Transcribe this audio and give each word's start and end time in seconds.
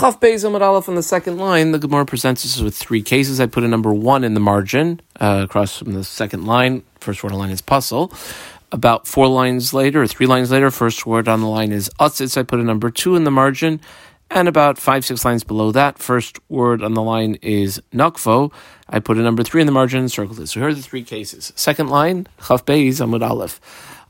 Chaf 0.00 0.18
Beis 0.18 0.48
Amud 0.48 0.62
Aleph 0.62 0.88
on 0.88 0.94
the 0.94 1.02
second 1.02 1.36
line, 1.36 1.72
the 1.72 1.78
Gemara 1.78 2.06
presents 2.06 2.42
us 2.46 2.58
with 2.58 2.74
three 2.74 3.02
cases. 3.02 3.38
I 3.38 3.44
put 3.44 3.64
a 3.64 3.68
number 3.68 3.92
one 3.92 4.24
in 4.24 4.32
the 4.32 4.40
margin 4.40 5.02
uh, 5.20 5.42
across 5.44 5.76
from 5.76 5.92
the 5.92 6.04
second 6.04 6.46
line. 6.46 6.84
First 7.00 7.22
word 7.22 7.32
on 7.32 7.36
the 7.36 7.40
line 7.40 7.50
is 7.50 7.60
puzzle. 7.60 8.10
About 8.72 9.06
four 9.06 9.28
lines 9.28 9.74
later, 9.74 10.00
or 10.00 10.06
three 10.06 10.24
lines 10.24 10.50
later, 10.50 10.70
first 10.70 11.04
word 11.04 11.28
on 11.28 11.42
the 11.42 11.48
line 11.48 11.70
is 11.70 11.90
utzitz. 12.00 12.38
I 12.38 12.44
put 12.44 12.60
a 12.60 12.62
number 12.62 12.90
two 12.90 13.14
in 13.14 13.24
the 13.24 13.30
margin. 13.30 13.78
And 14.30 14.48
about 14.48 14.78
five, 14.78 15.04
six 15.04 15.22
lines 15.22 15.44
below 15.44 15.70
that, 15.72 15.98
first 15.98 16.38
word 16.48 16.82
on 16.82 16.94
the 16.94 17.02
line 17.02 17.36
is 17.42 17.82
nakvo. 17.92 18.54
I 18.88 19.00
put 19.00 19.18
a 19.18 19.22
number 19.22 19.42
three 19.42 19.60
in 19.60 19.66
the 19.66 19.72
margin 19.72 20.00
and 20.00 20.10
circled 20.10 20.40
it. 20.40 20.46
So 20.46 20.60
here 20.60 20.70
are 20.70 20.74
the 20.74 20.80
three 20.80 21.04
cases. 21.04 21.52
Second 21.56 21.90
line, 21.90 22.26
Chaf 22.48 22.64
Beis 22.64 23.06
Amud 23.06 23.28
Aleph. 23.28 23.60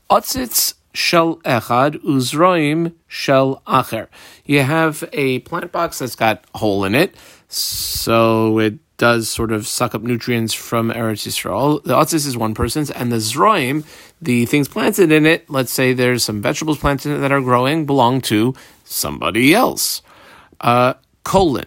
Utzitz 0.09 0.75
shel 0.93 1.37
echad 1.37 1.95
uzroim 2.03 2.93
shel 3.07 3.61
acher. 3.67 4.07
You 4.45 4.61
have 4.61 5.03
a 5.13 5.39
plant 5.39 5.71
box 5.71 5.99
that's 5.99 6.15
got 6.15 6.43
a 6.53 6.57
hole 6.59 6.83
in 6.85 6.95
it, 6.95 7.15
so 7.47 8.59
it 8.59 8.79
does 9.01 9.27
sort 9.27 9.51
of 9.51 9.65
suck 9.65 9.95
up 9.95 10.03
nutrients 10.03 10.53
from 10.53 10.91
Eretz 10.91 11.27
Yisrael. 11.27 11.83
The 11.83 11.95
otzis 11.95 12.27
is 12.27 12.37
one 12.37 12.53
person's, 12.53 12.91
and 12.91 13.11
the 13.11 13.17
zroim, 13.17 13.83
the 14.21 14.45
things 14.45 14.67
planted 14.67 15.11
in 15.11 15.25
it, 15.25 15.49
let's 15.49 15.71
say 15.71 15.93
there's 15.93 16.23
some 16.23 16.39
vegetables 16.39 16.77
planted 16.77 17.17
that 17.17 17.31
are 17.31 17.41
growing, 17.41 17.87
belong 17.87 18.21
to 18.21 18.53
somebody 18.83 19.55
else. 19.55 20.03
Uh, 20.59 20.93
colon. 21.23 21.65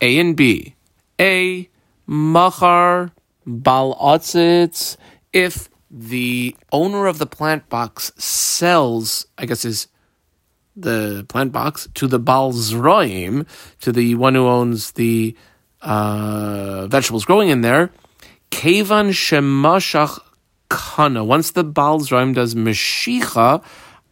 A 0.00 0.18
and 0.20 0.36
B. 0.36 0.76
A, 1.20 1.68
machar, 2.06 3.10
bal 3.44 3.96
otzitz, 3.96 4.96
if 5.32 5.68
the 5.92 6.56
owner 6.72 7.06
of 7.06 7.18
the 7.18 7.26
plant 7.26 7.68
box 7.68 8.12
sells, 8.16 9.26
I 9.36 9.44
guess 9.44 9.64
is 9.64 9.88
the 10.74 11.26
plant 11.28 11.52
box 11.52 11.86
to 11.94 12.06
the 12.06 12.18
balzroim, 12.18 13.46
to 13.80 13.92
the 13.92 14.14
one 14.14 14.34
who 14.34 14.46
owns 14.46 14.92
the 14.92 15.36
uh, 15.82 16.86
vegetables 16.86 17.26
growing 17.26 17.50
in 17.50 17.60
there. 17.60 17.90
Kevan 18.50 19.10
shemashach 19.10 20.18
kana. 20.70 21.22
Once 21.22 21.50
the 21.50 21.64
balzroim 21.64 22.34
does 22.34 22.54
meshicha 22.54 23.62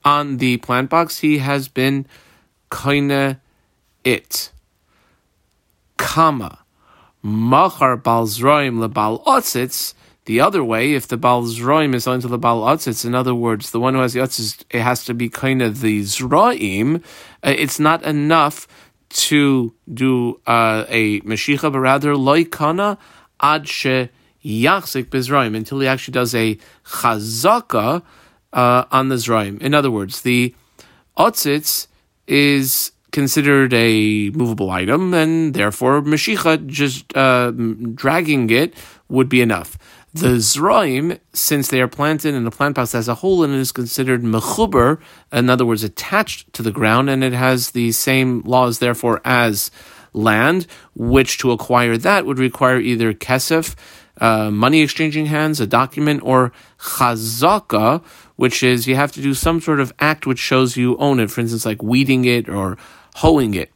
on 0.04 0.36
the 0.36 0.58
plant 0.58 0.90
box, 0.90 1.18
he 1.18 1.38
has 1.38 1.68
been 1.68 2.06
kaina 2.70 3.40
it. 4.04 4.50
Kama. 5.96 6.58
Machar 7.22 7.96
balzroim 7.96 8.86
lebal 8.86 9.24
otzitz 9.24 9.94
the 10.30 10.40
other 10.40 10.62
way, 10.62 10.94
if 10.94 11.08
the 11.08 11.16
Baal 11.16 11.42
Zroim 11.42 11.92
is 11.92 12.06
onto 12.06 12.28
the 12.28 12.38
Baal 12.38 12.62
Atzitz, 12.62 13.04
in 13.04 13.16
other 13.16 13.34
words, 13.34 13.72
the 13.72 13.80
one 13.80 13.94
who 13.94 14.00
has 14.00 14.12
the 14.12 14.20
Atzitz, 14.20 14.64
it 14.70 14.80
has 14.80 15.04
to 15.06 15.12
be 15.12 15.28
kind 15.28 15.60
of 15.60 15.80
the 15.80 16.02
Zroim, 16.02 17.02
uh, 17.42 17.54
it's 17.64 17.80
not 17.80 18.04
enough 18.04 18.68
to 19.08 19.74
do 19.92 20.40
uh, 20.46 20.84
a 20.88 21.20
Meshicha, 21.22 21.72
but 21.72 21.80
rather 21.80 22.12
Loikana 22.12 22.96
Ad 23.40 23.68
She 23.68 24.08
Yachzik 24.44 25.06
Bizraim, 25.06 25.56
until 25.56 25.80
he 25.80 25.88
actually 25.88 26.12
does 26.12 26.32
a 26.32 26.56
Chazaka 26.84 28.02
uh, 28.52 28.84
on 28.92 29.08
the 29.08 29.16
Zroim. 29.16 29.60
In 29.60 29.74
other 29.74 29.90
words, 29.90 30.22
the 30.22 30.54
Atzitz 31.18 31.88
is 32.28 32.92
considered 33.10 33.74
a 33.74 34.30
movable 34.30 34.70
item, 34.70 35.12
and 35.12 35.54
therefore 35.54 36.02
Meshicha, 36.02 36.64
just 36.68 37.16
uh, 37.16 37.50
dragging 37.50 38.48
it, 38.50 38.74
would 39.08 39.28
be 39.28 39.40
enough. 39.40 39.76
The 40.12 40.38
Zraim, 40.38 41.20
since 41.32 41.68
they 41.68 41.80
are 41.80 41.86
planted 41.86 42.34
in 42.34 42.44
a 42.44 42.50
plant 42.50 42.74
box 42.74 42.96
as 42.96 43.06
a 43.06 43.14
whole, 43.14 43.44
and 43.44 43.54
it 43.54 43.58
is 43.58 43.70
considered 43.70 44.22
mechuber, 44.22 44.98
in 45.32 45.48
other 45.48 45.64
words, 45.64 45.84
attached 45.84 46.52
to 46.54 46.62
the 46.62 46.72
ground, 46.72 47.08
and 47.08 47.22
it 47.22 47.32
has 47.32 47.70
the 47.70 47.92
same 47.92 48.40
laws, 48.40 48.80
therefore, 48.80 49.20
as 49.24 49.70
land, 50.12 50.66
which 50.96 51.38
to 51.38 51.52
acquire 51.52 51.96
that 51.96 52.26
would 52.26 52.40
require 52.40 52.80
either 52.80 53.14
kesef, 53.14 53.76
uh, 54.20 54.50
money 54.50 54.82
exchanging 54.82 55.26
hands, 55.26 55.60
a 55.60 55.66
document, 55.66 56.20
or 56.24 56.52
chazaka, 56.80 58.02
which 58.34 58.64
is 58.64 58.88
you 58.88 58.96
have 58.96 59.12
to 59.12 59.22
do 59.22 59.32
some 59.32 59.60
sort 59.60 59.78
of 59.78 59.92
act 60.00 60.26
which 60.26 60.40
shows 60.40 60.76
you 60.76 60.96
own 60.96 61.20
it, 61.20 61.30
for 61.30 61.40
instance, 61.40 61.64
like 61.64 61.84
weeding 61.84 62.24
it 62.24 62.48
or 62.48 62.76
hoeing 63.16 63.54
it. 63.54 63.70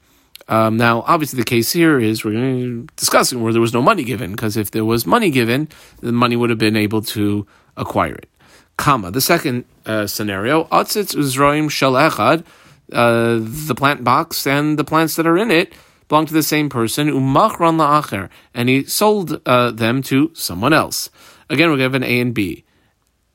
Um, 0.48 0.76
now, 0.76 1.04
obviously, 1.06 1.38
the 1.38 1.44
case 1.44 1.72
here 1.72 1.98
is 1.98 2.24
we're 2.24 2.84
discussing 2.96 3.42
where 3.42 3.52
there 3.52 3.62
was 3.62 3.72
no 3.72 3.80
money 3.80 4.04
given, 4.04 4.32
because 4.32 4.56
if 4.56 4.70
there 4.70 4.84
was 4.84 5.06
money 5.06 5.30
given, 5.30 5.68
the 6.00 6.12
money 6.12 6.36
would 6.36 6.50
have 6.50 6.58
been 6.58 6.76
able 6.76 7.02
to 7.02 7.46
acquire 7.76 8.14
it. 8.14 8.28
Comma. 8.76 9.10
The 9.10 9.20
second 9.20 9.64
uh, 9.86 10.06
scenario, 10.06 10.64
Atzitz 10.64 11.14
Uzroim 11.14 11.70
Shel 11.70 11.92
Echad, 11.92 12.44
uh, 12.92 13.38
the 13.40 13.74
plant 13.74 14.04
box 14.04 14.46
and 14.46 14.78
the 14.78 14.84
plants 14.84 15.16
that 15.16 15.26
are 15.26 15.38
in 15.38 15.50
it 15.50 15.72
belong 16.08 16.26
to 16.26 16.34
the 16.34 16.42
same 16.42 16.68
person, 16.68 17.08
Umachran 17.08 17.78
La'acher, 17.78 18.28
and 18.52 18.68
he 18.68 18.84
sold 18.84 19.40
uh, 19.46 19.70
them 19.70 20.02
to 20.02 20.30
someone 20.34 20.72
else. 20.72 21.08
Again, 21.48 21.70
we're 21.70 21.78
given 21.78 22.02
an 22.02 22.10
A 22.10 22.20
and 22.20 22.34
B. 22.34 22.64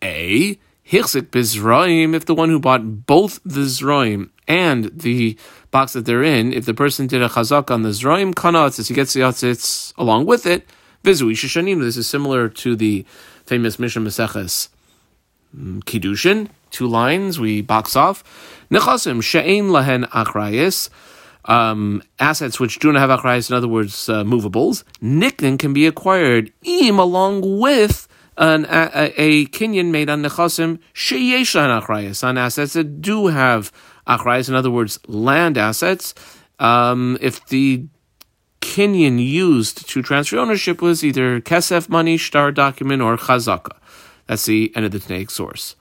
A, 0.03 0.59
Hichzik 0.87 1.29
Bizroim, 1.29 2.13
if 2.13 2.25
the 2.25 2.35
one 2.35 2.49
who 2.49 2.59
bought 2.59 3.05
both 3.05 3.39
the 3.43 3.61
Zroim 3.61 4.29
and 4.49 4.85
the 4.85 5.37
box 5.69 5.93
that 5.93 6.05
they're 6.05 6.23
in, 6.23 6.51
if 6.51 6.65
the 6.65 6.73
person 6.73 7.05
did 7.05 7.21
a 7.21 7.29
chazak 7.29 7.69
on 7.69 7.83
the 7.83 7.89
Zroim 7.89 8.33
kanatzis, 8.33 8.87
he 8.87 8.95
gets 8.95 9.13
the 9.13 9.21
yatzitz 9.21 9.93
along 9.97 10.25
with 10.25 10.45
it. 10.45 10.67
Vizui 11.03 11.31
Shishanim, 11.31 11.79
this 11.79 11.95
is 11.95 12.07
similar 12.07 12.49
to 12.49 12.75
the 12.75 13.05
famous 13.45 13.79
Mishnah 13.79 14.01
Maseches 14.01 14.69
mm, 15.55 15.81
Kiddushin, 15.83 16.49
two 16.71 16.88
lines, 16.88 17.39
we 17.39 17.61
box 17.61 17.95
off. 17.95 18.23
Nechasim 18.71 19.23
she'ein 19.23 19.69
lahen 19.69 20.09
achrayis, 20.09 20.89
um, 21.45 22.01
assets 22.19 22.59
which 22.59 22.79
do 22.79 22.91
not 22.91 22.99
have 22.99 23.19
achrayis, 23.19 23.49
in 23.49 23.55
other 23.55 23.67
words, 23.67 24.09
uh, 24.09 24.23
movables. 24.23 24.83
Can 25.59 25.73
be 25.73 25.85
acquired 25.85 26.51
im 26.63 26.99
along 26.99 27.59
with 27.59 28.07
an, 28.35 28.65
a, 28.65 29.13
a, 29.17 29.83
made 29.83 30.09
on 30.09 30.23
nechasim 30.23 30.79
sheyeshan 30.93 31.81
achrayis, 31.81 32.23
on 32.23 32.38
assets 32.38 32.73
that 32.73 33.01
do 33.01 33.27
have 33.27 33.71
achrayas, 34.09 34.49
in 34.49 34.55
other 34.55 34.71
words, 34.71 34.99
land 35.07 35.57
assets, 35.57 36.15
um, 36.59 37.17
if 37.21 37.45
the 37.47 37.85
kinyan 38.61 39.25
used 39.25 39.89
to 39.89 40.01
transfer 40.01 40.37
ownership 40.37 40.81
was 40.81 41.03
either 41.03 41.39
kesef 41.39 41.89
money, 41.89 42.17
star 42.17 42.51
document, 42.51 43.01
or 43.01 43.17
chazaka. 43.17 43.77
That's 44.27 44.45
the 44.45 44.71
end 44.75 44.85
of 44.85 44.91
the 44.91 44.99
Tanaic 44.99 45.31
source. 45.31 45.75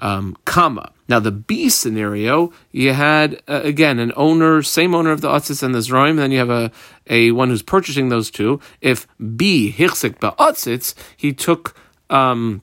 Um, 0.00 0.36
comma. 0.44 0.92
Now 1.08 1.20
the 1.20 1.30
B 1.30 1.68
scenario, 1.68 2.52
you 2.72 2.92
had 2.92 3.40
uh, 3.46 3.60
again 3.62 3.98
an 4.00 4.12
owner, 4.16 4.62
same 4.62 4.94
owner 4.94 5.12
of 5.12 5.20
the 5.20 5.28
Atzis 5.28 5.62
and 5.62 5.74
the 5.74 5.78
Zroim, 5.78 6.16
then 6.16 6.32
you 6.32 6.38
have 6.38 6.50
a, 6.50 6.72
a 7.08 7.30
one 7.30 7.50
who's 7.50 7.62
purchasing 7.62 8.08
those 8.08 8.30
two. 8.30 8.60
If 8.80 9.06
B 9.36 9.72
hichsik 9.76 10.18
ba'atzitz, 10.18 10.94
he 11.16 11.32
took 11.32 11.76
um, 12.10 12.62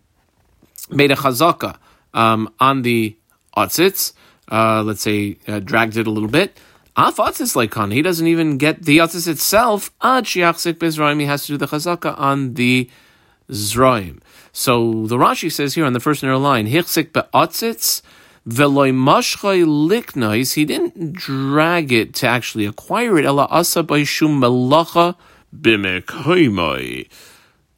made 0.90 1.12
a 1.12 1.16
chazaka 1.16 1.78
um, 2.13 2.53
on 2.59 2.81
the 2.81 3.16
Atzitz, 3.56 4.13
uh, 4.50 4.84
let's 4.84 5.02
say, 5.02 5.38
uh, 5.48 5.60
dragged 5.60 5.98
it 5.98 6.08
a 6.08 6.12
little 6.12 6.30
bit. 6.30 6.58
Afatzis 6.98 7.56
like 7.56 7.72
Khan, 7.72 7.92
he 7.92 8.02
doesn't 8.02 8.28
even 8.28 8.58
get 8.58 8.84
the 8.84 8.98
Yatzis 8.98 9.28
itself. 9.28 9.92
Ad 10.02 10.26
Shiachzik 10.26 10.74
Bizraim, 10.74 11.20
he 11.20 11.26
has 11.28 11.46
to 11.46 11.54
do 11.54 11.58
the 11.58 11.68
Chazaka 11.68 12.18
on 12.20 12.56
the 12.56 12.90
Zraim. 13.50 14.20
So 14.52 15.06
the 15.08 15.18
Rashi 15.18 15.52
says 15.52 15.76
here 15.76 15.86
on 15.86 15.94
the 15.94 16.00
first 16.00 16.24
narrow 16.24 16.40
line, 16.40 16.68
Hichzik 16.68 17.14
be'atzitz, 17.14 18.02
veloy 18.48 18.92
mashchay 18.92 19.64
liknois, 19.66 20.56
he 20.56 20.66
didn't 20.66 21.14
drag 21.14 21.92
it 21.92 22.14
to 22.16 22.28
actually 22.28 22.66
acquire 22.66 23.18
it, 23.18 23.26
ela 23.26 23.48
asa 23.50 23.84
by 23.84 24.02
melacha 24.02 25.16
b'mekhaimai. 25.56 27.08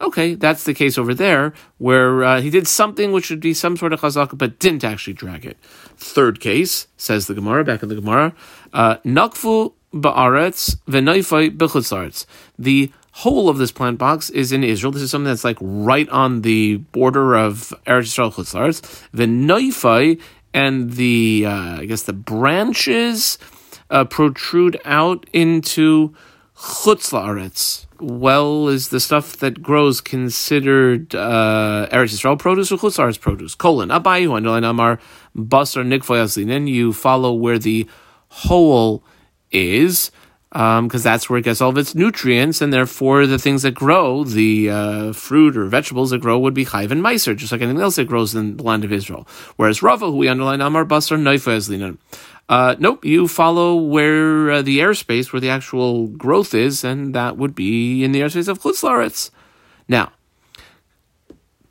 Okay, 0.01 0.33
that's 0.33 0.63
the 0.63 0.73
case 0.73 0.97
over 0.97 1.13
there, 1.13 1.53
where 1.77 2.23
uh, 2.23 2.41
he 2.41 2.49
did 2.49 2.67
something 2.67 3.11
which 3.11 3.29
would 3.29 3.39
be 3.39 3.53
some 3.53 3.77
sort 3.77 3.93
of 3.93 4.01
chazaka, 4.01 4.35
but 4.35 4.57
didn't 4.57 4.83
actually 4.83 5.13
drag 5.13 5.45
it. 5.45 5.57
Third 5.95 6.39
case, 6.39 6.87
says 6.97 7.27
the 7.27 7.35
Gemara, 7.35 7.63
back 7.63 7.83
in 7.83 7.89
the 7.89 7.95
Gemara, 7.95 8.33
uh, 8.73 8.97
nakfu 9.05 9.73
ba'aretz 9.93 10.77
v'naifai 10.87 11.55
b'chutzarets. 11.55 12.25
The 12.57 12.91
whole 13.11 13.47
of 13.47 13.59
this 13.59 13.71
plant 13.71 13.99
box 13.99 14.31
is 14.31 14.51
in 14.51 14.63
Israel. 14.63 14.91
This 14.91 15.03
is 15.03 15.11
something 15.11 15.29
that's 15.29 15.43
like 15.43 15.57
right 15.61 16.09
on 16.09 16.41
the 16.41 16.77
border 16.77 17.35
of 17.35 17.73
Eretz 17.85 18.17
Yisrael 18.17 18.33
chutzarets. 18.33 18.81
V'naifai 19.13 20.19
and 20.53 20.93
the, 20.93 21.45
uh, 21.45 21.79
I 21.79 21.85
guess 21.85 22.03
the 22.03 22.13
branches 22.13 23.37
uh, 23.91 24.05
protrude 24.05 24.79
out 24.83 25.29
into 25.31 26.15
chutzlaretz 26.57 27.85
well 28.01 28.67
is 28.67 28.89
the 28.89 28.99
stuff 28.99 29.37
that 29.37 29.61
grows 29.61 30.01
considered 30.01 31.13
uh, 31.15 31.87
Eretz 31.91 32.13
Yisrael 32.13 32.37
produce 32.37 32.71
or 32.71 32.77
Chutzar's 32.77 33.17
produce? 33.17 33.55
Colon. 33.55 33.89
Abayu 33.89 34.35
underline 34.35 34.63
amar 34.63 34.99
basar 35.37 35.85
nikfoyaslinen. 35.85 36.67
You 36.67 36.93
follow 36.93 37.33
where 37.33 37.59
the 37.59 37.87
hole 38.29 39.03
is, 39.51 40.11
because 40.49 40.79
um, 40.79 40.87
that's 40.89 41.29
where 41.29 41.39
it 41.39 41.45
gets 41.45 41.61
all 41.61 41.69
of 41.69 41.77
its 41.77 41.95
nutrients, 41.95 42.61
and 42.61 42.73
therefore 42.73 43.25
the 43.25 43.39
things 43.39 43.61
that 43.61 43.73
grow, 43.73 44.23
the 44.25 44.69
uh, 44.69 45.13
fruit 45.13 45.55
or 45.55 45.65
vegetables 45.65 46.09
that 46.09 46.19
grow, 46.19 46.37
would 46.39 46.53
be 46.53 46.65
chayv 46.65 46.91
and 46.91 47.01
meiser, 47.01 47.35
just 47.35 47.51
like 47.51 47.61
anything 47.61 47.81
else 47.81 47.95
that 47.95 48.07
grows 48.07 48.35
in 48.35 48.57
the 48.57 48.63
land 48.63 48.83
of 48.83 48.91
Israel. 48.91 49.27
Whereas 49.55 49.81
Rava, 49.81 50.07
who 50.07 50.17
we 50.17 50.27
underline 50.27 50.59
amar 50.59 50.85
basar 50.85 51.17
nikfoyaslinen. 51.17 51.99
Uh, 52.51 52.75
nope, 52.79 53.05
you 53.05 53.29
follow 53.29 53.77
where 53.77 54.51
uh, 54.51 54.61
the 54.61 54.79
airspace, 54.79 55.31
where 55.31 55.39
the 55.39 55.47
actual 55.47 56.07
growth 56.07 56.53
is, 56.53 56.83
and 56.83 57.15
that 57.15 57.37
would 57.37 57.55
be 57.55 58.03
in 58.03 58.11
the 58.11 58.19
airspace 58.19 58.49
of 58.49 58.59
Chutzlaretz. 58.59 59.31
Now, 59.87 60.11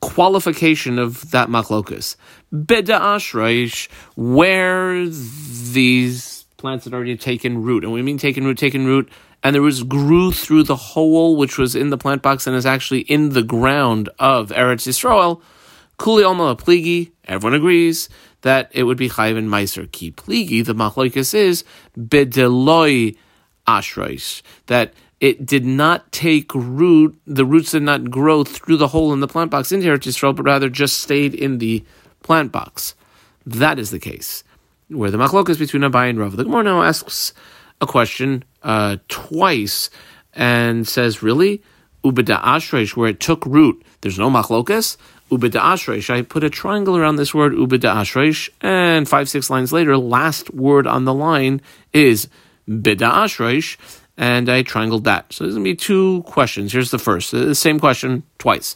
qualification 0.00 0.98
of 0.98 1.32
that 1.32 1.50
machlokus. 1.50 2.16
Beda 2.50 2.98
ashreish, 2.98 3.90
where 4.16 5.06
these 5.06 6.46
plants 6.56 6.84
had 6.86 6.94
already 6.94 7.18
taken 7.18 7.62
root. 7.62 7.84
And 7.84 7.92
we 7.92 8.00
mean 8.00 8.16
taken 8.16 8.44
root, 8.44 8.56
taken 8.56 8.86
root, 8.86 9.10
and 9.42 9.54
the 9.54 9.60
roots 9.60 9.82
grew 9.82 10.32
through 10.32 10.62
the 10.62 10.76
hole 10.76 11.36
which 11.36 11.58
was 11.58 11.76
in 11.76 11.90
the 11.90 11.98
plant 11.98 12.22
box 12.22 12.46
and 12.46 12.56
is 12.56 12.64
actually 12.64 13.00
in 13.00 13.30
the 13.30 13.42
ground 13.42 14.08
of 14.18 14.48
Eretz 14.48 14.88
Yisrael. 14.88 15.42
Kuli 15.98 16.24
alma 16.24 16.56
pligi, 16.56 17.12
everyone 17.26 17.54
agrees 17.54 18.08
that 18.42 18.70
it 18.72 18.84
would 18.84 18.98
be 18.98 19.08
chayv 19.08 19.36
and 19.36 19.48
meiser. 19.48 19.90
Ki 19.90 20.12
pligi, 20.12 20.64
the 20.64 20.74
machlokus 20.74 21.34
is 21.34 21.64
bedeloi 21.98 23.16
ashreish, 23.66 24.42
that 24.66 24.94
it 25.20 25.44
did 25.44 25.66
not 25.66 26.10
take 26.12 26.54
root, 26.54 27.20
the 27.26 27.44
roots 27.44 27.72
did 27.72 27.82
not 27.82 28.10
grow 28.10 28.42
through 28.42 28.78
the 28.78 28.88
hole 28.88 29.12
in 29.12 29.20
the 29.20 29.28
plant 29.28 29.50
box 29.50 29.70
into 29.70 29.86
Eretz 29.86 30.08
Yisrael, 30.08 30.34
but 30.34 30.44
rather 30.44 30.70
just 30.70 31.00
stayed 31.00 31.34
in 31.34 31.58
the 31.58 31.84
plant 32.22 32.50
box. 32.50 32.94
That 33.44 33.78
is 33.78 33.90
the 33.90 33.98
case. 33.98 34.44
Where 34.88 35.10
the 35.10 35.18
machlokas 35.18 35.58
between 35.58 35.82
Abai 35.82 36.08
and 36.08 36.18
Rav. 36.18 36.36
The 36.36 36.44
Gemara 36.44 36.64
now 36.64 36.82
asks 36.82 37.34
a 37.80 37.86
question 37.86 38.44
uh, 38.62 38.96
twice 39.08 39.90
and 40.32 40.88
says, 40.88 41.22
really? 41.22 41.62
Ubeda 42.02 42.42
ashresh, 42.42 42.96
where 42.96 43.10
it 43.10 43.20
took 43.20 43.44
root, 43.44 43.84
there's 44.00 44.18
no 44.18 44.30
machlokas? 44.30 44.96
Ubeda 45.30 45.60
ashresh, 45.60 46.10
I 46.10 46.22
put 46.22 46.42
a 46.42 46.50
triangle 46.50 46.96
around 46.96 47.16
this 47.16 47.32
word, 47.32 47.52
ubeda 47.52 47.94
ashresh, 47.94 48.48
and 48.60 49.08
five, 49.08 49.28
six 49.28 49.48
lines 49.48 49.72
later, 49.72 49.96
last 49.96 50.52
word 50.52 50.88
on 50.88 51.04
the 51.04 51.14
line 51.14 51.60
is 51.92 52.28
beda 52.66 53.06
ashresh, 53.06 53.76
and 54.16 54.48
I 54.48 54.62
triangled 54.62 55.04
that. 55.04 55.32
So 55.32 55.44
there's 55.44 55.54
going 55.54 55.64
to 55.64 55.70
be 55.70 55.76
two 55.76 56.24
questions. 56.24 56.72
Here's 56.72 56.90
the 56.90 56.98
first, 56.98 57.30
the 57.30 57.54
same 57.54 57.78
question 57.78 58.24
twice. 58.38 58.74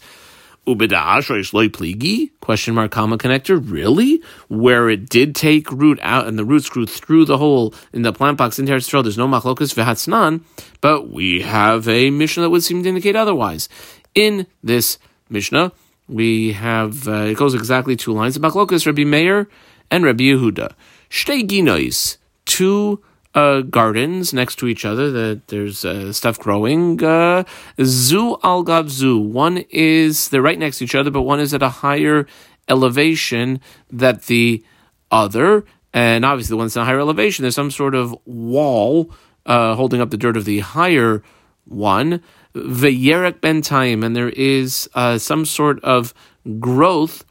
Ubeda'ash 0.66 1.52
loy 1.52 1.68
pligi? 1.68 2.30
Question 2.40 2.74
mark 2.74 2.90
comma 2.90 3.18
connector. 3.18 3.60
Really? 3.62 4.22
Where 4.48 4.88
it 4.88 5.08
did 5.10 5.34
take 5.34 5.70
root 5.70 5.98
out 6.02 6.26
and 6.26 6.38
the 6.38 6.44
roots 6.44 6.70
grew 6.70 6.86
through 6.86 7.26
the 7.26 7.36
hole 7.36 7.74
in 7.92 8.02
the 8.02 8.12
plant 8.12 8.38
box 8.38 8.58
in 8.58 8.66
Teretz 8.66 8.90
there's 9.02 9.18
no 9.18 9.28
machlokas 9.28 9.74
v'hatznan, 9.74 10.42
but 10.80 11.10
we 11.10 11.42
have 11.42 11.86
a 11.86 12.10
Mishnah 12.10 12.44
that 12.44 12.50
would 12.50 12.62
seem 12.62 12.82
to 12.82 12.88
indicate 12.88 13.16
otherwise. 13.16 13.68
In 14.14 14.46
this 14.62 14.98
Mishnah, 15.28 15.72
we 16.08 16.52
have, 16.52 17.08
uh, 17.08 17.24
it 17.24 17.36
goes 17.36 17.54
exactly 17.54 17.96
two 17.96 18.12
lines. 18.12 18.38
Machlokas 18.38 18.86
Rabbi 18.86 19.04
Meir 19.04 19.48
and 19.90 20.04
Rabbi 20.04 20.24
Yehuda. 20.24 20.72
Shtei 21.10 21.46
ginois. 21.46 22.18
Two 22.44 23.02
uh, 23.34 23.62
gardens 23.62 24.32
next 24.32 24.56
to 24.56 24.66
each 24.66 24.84
other. 24.84 25.10
That 25.10 25.48
there's 25.48 25.84
uh, 25.84 26.12
stuff 26.12 26.38
growing. 26.38 27.02
Uh, 27.02 27.44
zoo 27.82 28.36
al 28.42 28.62
gav 28.62 28.90
zoo. 28.90 29.18
One 29.18 29.64
is 29.70 30.28
they're 30.28 30.42
right 30.42 30.58
next 30.58 30.78
to 30.78 30.84
each 30.84 30.94
other, 30.94 31.10
but 31.10 31.22
one 31.22 31.40
is 31.40 31.54
at 31.54 31.62
a 31.62 31.68
higher 31.68 32.26
elevation 32.68 33.60
that 33.90 34.24
the 34.24 34.62
other. 35.10 35.64
And 35.92 36.24
obviously, 36.24 36.54
the 36.54 36.58
one's 36.58 36.76
at 36.76 36.82
a 36.82 36.84
higher 36.84 37.00
elevation. 37.00 37.42
There's 37.42 37.54
some 37.54 37.70
sort 37.70 37.94
of 37.94 38.14
wall 38.24 39.10
uh, 39.46 39.74
holding 39.74 40.00
up 40.00 40.10
the 40.10 40.16
dirt 40.16 40.36
of 40.36 40.44
the 40.44 40.60
higher 40.60 41.22
one. 41.64 42.22
Veyerek 42.54 43.40
ben 43.40 43.62
time, 43.62 44.02
and 44.02 44.14
there 44.14 44.30
is 44.30 44.88
uh, 44.94 45.18
some 45.18 45.44
sort 45.44 45.82
of 45.82 46.14
growth 46.60 47.24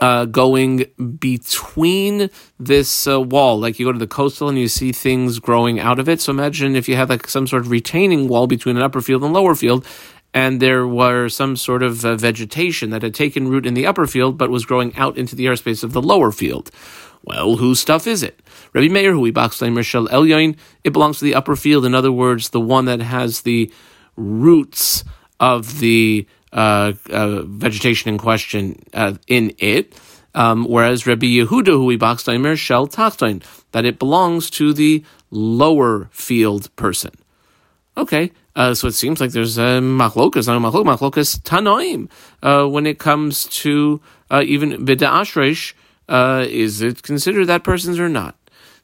uh, 0.00 0.24
going 0.26 0.86
between 1.18 2.30
this 2.58 3.06
uh, 3.06 3.20
wall. 3.20 3.58
Like 3.58 3.78
you 3.78 3.86
go 3.86 3.92
to 3.92 3.98
the 3.98 4.06
coastal 4.06 4.48
and 4.48 4.58
you 4.58 4.68
see 4.68 4.92
things 4.92 5.38
growing 5.38 5.80
out 5.80 5.98
of 5.98 6.08
it. 6.08 6.20
So 6.20 6.30
imagine 6.30 6.76
if 6.76 6.88
you 6.88 6.96
had 6.96 7.08
like 7.08 7.28
some 7.28 7.46
sort 7.46 7.62
of 7.62 7.70
retaining 7.70 8.28
wall 8.28 8.46
between 8.46 8.76
an 8.76 8.82
upper 8.82 9.00
field 9.00 9.24
and 9.24 9.32
lower 9.32 9.54
field, 9.54 9.84
and 10.32 10.60
there 10.60 10.86
were 10.86 11.28
some 11.28 11.56
sort 11.56 11.82
of 11.82 12.04
uh, 12.04 12.16
vegetation 12.16 12.90
that 12.90 13.02
had 13.02 13.14
taken 13.14 13.48
root 13.48 13.66
in 13.66 13.74
the 13.74 13.86
upper 13.86 14.06
field 14.06 14.38
but 14.38 14.50
was 14.50 14.64
growing 14.64 14.94
out 14.96 15.18
into 15.18 15.34
the 15.34 15.46
airspace 15.46 15.82
of 15.82 15.92
the 15.92 16.02
lower 16.02 16.30
field. 16.30 16.70
Well, 17.22 17.56
whose 17.56 17.80
stuff 17.80 18.06
is 18.06 18.22
it? 18.22 18.40
Rabbi 18.72 18.88
Meir, 18.88 19.12
who 19.12 19.20
we 19.20 19.32
Shel 19.32 20.08
Elyoin, 20.08 20.56
it 20.84 20.92
belongs 20.92 21.18
to 21.18 21.24
the 21.24 21.34
upper 21.34 21.56
field. 21.56 21.84
In 21.84 21.94
other 21.94 22.12
words, 22.12 22.50
the 22.50 22.60
one 22.60 22.84
that 22.84 23.00
has 23.00 23.42
the 23.42 23.72
roots 24.16 25.04
of 25.38 25.80
the 25.80 26.26
uh, 26.52 26.92
uh, 27.10 27.42
vegetation 27.42 28.10
in 28.10 28.18
question 28.18 28.82
uh, 28.94 29.14
in 29.26 29.54
it. 29.58 29.94
Um, 30.32 30.64
whereas 30.64 31.06
Rabbi 31.06 31.26
Yehuda, 31.26 31.66
who 31.66 31.86
we 31.86 31.96
boxed 31.96 32.26
shel 32.26 32.86
tachtain, 32.86 33.42
that 33.72 33.84
it 33.84 33.98
belongs 33.98 34.48
to 34.50 34.72
the 34.72 35.04
lower 35.30 36.08
field 36.12 36.74
person. 36.76 37.10
Okay, 37.96 38.30
uh, 38.54 38.74
so 38.74 38.86
it 38.86 38.92
seems 38.92 39.20
like 39.20 39.32
there's 39.32 39.58
a 39.58 39.80
machlokas, 39.80 40.46
not 40.46 40.56
a 40.56 40.60
machlok, 40.60 40.84
machlokas 40.84 41.40
tanoim, 41.40 42.08
uh, 42.42 42.68
when 42.68 42.86
it 42.86 42.98
comes 42.98 43.44
to 43.46 44.00
uh, 44.30 44.42
even 44.44 44.86
bida 44.86 45.08
ashresh, 45.08 45.74
uh, 46.08 46.44
is 46.48 46.80
it 46.80 47.02
considered 47.02 47.46
that 47.46 47.64
person's 47.64 47.98
or 47.98 48.08
not? 48.08 48.36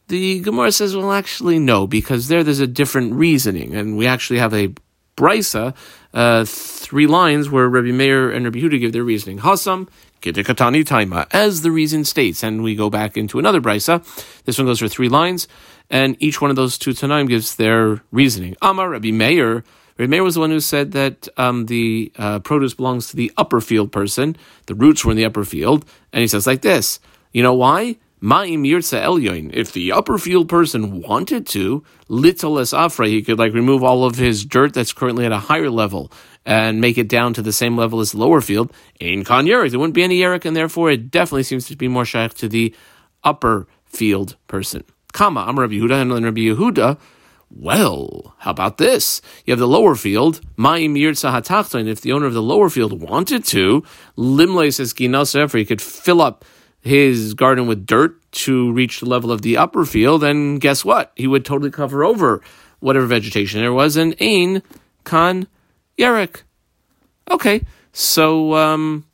The 0.08 0.40
Gemara 0.40 0.70
says, 0.70 0.94
well, 0.94 1.12
actually, 1.12 1.58
no, 1.58 1.86
because 1.86 2.28
there 2.28 2.44
there's 2.44 2.60
a 2.60 2.66
different 2.66 3.14
reasoning, 3.14 3.74
and 3.74 3.96
we 3.96 4.06
actually 4.06 4.38
have 4.38 4.54
a 4.54 4.72
brisa, 5.16 5.74
uh, 6.14 6.44
three 6.44 7.06
lines 7.06 7.50
where 7.50 7.68
Rabbi 7.68 7.90
Meir 7.90 8.30
and 8.30 8.44
Rabbi 8.44 8.60
Huda 8.60 8.78
give 8.78 8.92
their 8.92 9.02
reasoning. 9.02 9.38
Hasam, 9.38 9.88
Kitikatani 10.22 10.84
Taima, 10.84 11.26
as 11.32 11.62
the 11.62 11.70
reason 11.70 12.04
states. 12.04 12.42
And 12.42 12.62
we 12.62 12.74
go 12.76 12.90
back 12.90 13.16
into 13.16 13.38
another 13.38 13.60
brisa. 13.60 14.04
This 14.44 14.58
one 14.58 14.66
goes 14.66 14.78
for 14.78 14.88
three 14.88 15.08
lines, 15.08 15.48
and 15.90 16.16
each 16.20 16.40
one 16.40 16.50
of 16.50 16.56
those 16.56 16.78
two 16.78 16.90
Tanaim 16.90 17.28
gives 17.28 17.56
their 17.56 18.02
reasoning. 18.12 18.56
Amar 18.62 18.90
Rabbi 18.90 19.10
Meir. 19.10 19.64
Rabbi 19.98 20.10
Meir 20.10 20.22
was 20.22 20.34
the 20.34 20.40
one 20.40 20.50
who 20.50 20.60
said 20.60 20.92
that 20.92 21.26
um, 21.38 21.66
the 21.66 22.12
uh, 22.16 22.38
produce 22.40 22.74
belongs 22.74 23.08
to 23.08 23.16
the 23.16 23.32
upper 23.36 23.60
field 23.60 23.90
person. 23.90 24.36
The 24.66 24.74
roots 24.74 25.04
were 25.04 25.10
in 25.10 25.16
the 25.16 25.24
upper 25.24 25.44
field. 25.44 25.86
And 26.12 26.20
he 26.20 26.28
says 26.28 26.46
like 26.46 26.60
this. 26.60 27.00
You 27.32 27.42
know 27.42 27.54
why? 27.54 27.96
Ma'im. 28.26 29.52
If 29.54 29.72
the 29.72 29.92
upper 29.92 30.18
field 30.18 30.48
person 30.48 31.00
wanted 31.00 31.46
to, 31.46 31.84
litoles 32.10 32.76
afra, 32.76 33.06
he 33.06 33.22
could 33.22 33.38
like 33.38 33.52
remove 33.52 33.84
all 33.84 34.02
of 34.04 34.16
his 34.16 34.44
dirt 34.44 34.74
that's 34.74 34.92
currently 34.92 35.24
at 35.24 35.30
a 35.30 35.38
higher 35.38 35.70
level 35.70 36.10
and 36.44 36.80
make 36.80 36.98
it 36.98 37.08
down 37.08 37.34
to 37.34 37.42
the 37.42 37.52
same 37.52 37.76
level 37.76 38.00
as 38.00 38.16
lower 38.16 38.40
field. 38.40 38.72
In 38.98 39.24
kan 39.24 39.46
yerik, 39.46 39.70
there 39.70 39.78
wouldn't 39.78 39.94
be 39.94 40.02
any 40.02 40.18
yerik, 40.18 40.44
and 40.44 40.56
therefore 40.56 40.90
it 40.90 41.12
definitely 41.12 41.44
seems 41.44 41.68
to 41.68 41.76
be 41.76 41.86
more 41.86 42.04
shaykh 42.04 42.34
to 42.34 42.48
the 42.48 42.74
upper 43.22 43.68
field 43.84 44.34
person. 44.48 44.82
Kama, 45.12 45.44
Amar 45.46 45.62
Rabbi 45.62 45.74
Yehuda 45.74 46.02
and 46.02 46.24
Rabbi 46.24 46.40
Yehuda. 46.40 46.98
Well, 47.48 48.34
how 48.38 48.50
about 48.50 48.78
this? 48.78 49.22
You 49.44 49.52
have 49.52 49.60
the 49.60 49.68
lower 49.68 49.94
field, 49.94 50.40
Ma'im 50.58 50.98
Yirtza 50.98 51.86
if 51.86 52.00
the 52.00 52.10
owner 52.10 52.26
of 52.26 52.34
the 52.34 52.42
lower 52.42 52.68
field 52.68 53.00
wanted 53.00 53.44
to, 53.44 53.84
Limle 54.18 54.74
says 54.74 54.92
Ginasa, 54.92 55.56
he 55.56 55.64
could 55.64 55.80
fill 55.80 56.20
up 56.20 56.44
his 56.86 57.34
garden 57.34 57.66
with 57.66 57.86
dirt 57.86 58.20
to 58.30 58.72
reach 58.72 59.00
the 59.00 59.06
level 59.06 59.32
of 59.32 59.42
the 59.42 59.56
upper 59.56 59.84
field, 59.84 60.22
and 60.22 60.60
guess 60.60 60.84
what? 60.84 61.12
He 61.16 61.26
would 61.26 61.44
totally 61.44 61.70
cover 61.70 62.04
over 62.04 62.40
whatever 62.80 63.06
vegetation 63.06 63.60
there 63.60 63.72
was, 63.72 63.96
and 63.96 64.14
Ain 64.20 64.62
Khan 65.04 65.48
Yerek. 65.98 66.42
Okay, 67.30 67.62
so 67.92 68.54
um, 68.54 69.04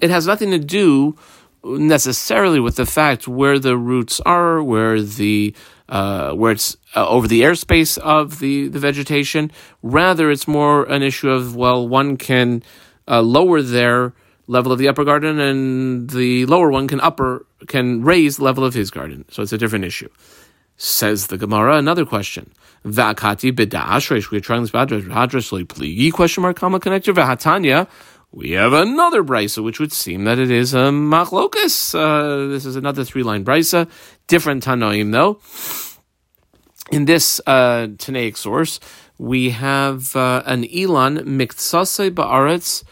it 0.00 0.10
has 0.10 0.26
nothing 0.26 0.50
to 0.50 0.58
do 0.58 1.16
necessarily 1.64 2.60
with 2.60 2.76
the 2.76 2.86
fact 2.86 3.28
where 3.28 3.58
the 3.58 3.76
roots 3.76 4.20
are, 4.20 4.62
where 4.62 5.00
the 5.00 5.54
uh, 5.88 6.32
where 6.32 6.52
it's 6.52 6.76
uh, 6.94 7.08
over 7.08 7.26
the 7.26 7.42
airspace 7.42 7.98
of 7.98 8.38
the, 8.38 8.68
the 8.68 8.78
vegetation. 8.78 9.50
Rather, 9.82 10.30
it's 10.30 10.46
more 10.46 10.84
an 10.84 11.02
issue 11.02 11.30
of 11.30 11.56
well, 11.56 11.86
one 11.86 12.16
can 12.16 12.62
uh, 13.08 13.22
lower 13.22 13.62
their 13.62 14.12
level 14.50 14.72
of 14.72 14.78
the 14.78 14.88
upper 14.88 15.04
garden, 15.04 15.38
and 15.38 16.10
the 16.10 16.44
lower 16.46 16.70
one 16.70 16.88
can 16.88 17.00
upper 17.00 17.46
can 17.68 18.02
raise 18.02 18.36
the 18.36 18.44
level 18.44 18.64
of 18.64 18.74
his 18.74 18.90
garden. 18.90 19.24
So 19.30 19.42
it's 19.42 19.52
a 19.52 19.58
different 19.58 19.84
issue. 19.84 20.08
Says 20.76 21.28
the 21.28 21.38
Gemara. 21.38 21.76
Another 21.76 22.04
question. 22.04 22.52
Vakati 22.84 23.52
b'da'ashresh. 23.52 24.30
We're 24.30 24.40
trying 24.40 24.62
this 24.62 24.70
b'adresh 24.70 25.66
pligi 25.66 26.12
question 26.12 26.42
mark 26.42 26.56
comma 26.56 26.80
connector 26.80 27.14
v'hatanya. 27.14 27.86
We 28.32 28.52
have 28.52 28.72
another 28.72 29.22
brisa, 29.24 29.62
which 29.62 29.80
would 29.80 29.92
seem 29.92 30.24
that 30.24 30.38
it 30.38 30.50
is 30.50 30.72
a 30.72 30.90
machlokas. 30.90 31.94
Uh, 31.94 32.48
this 32.48 32.64
is 32.64 32.76
another 32.76 33.04
three 33.04 33.22
line 33.22 33.44
brisa, 33.44 33.88
different 34.26 34.64
tanoim 34.64 35.12
though. 35.12 35.40
In 36.90 37.04
this 37.04 37.40
uh, 37.46 37.88
Tanaic 37.98 38.36
source, 38.36 38.80
we 39.18 39.50
have 39.50 40.16
uh, 40.16 40.42
an 40.46 40.64
Elon 40.64 41.18
miktsase 41.18 42.10
ba'aretz 42.10 42.84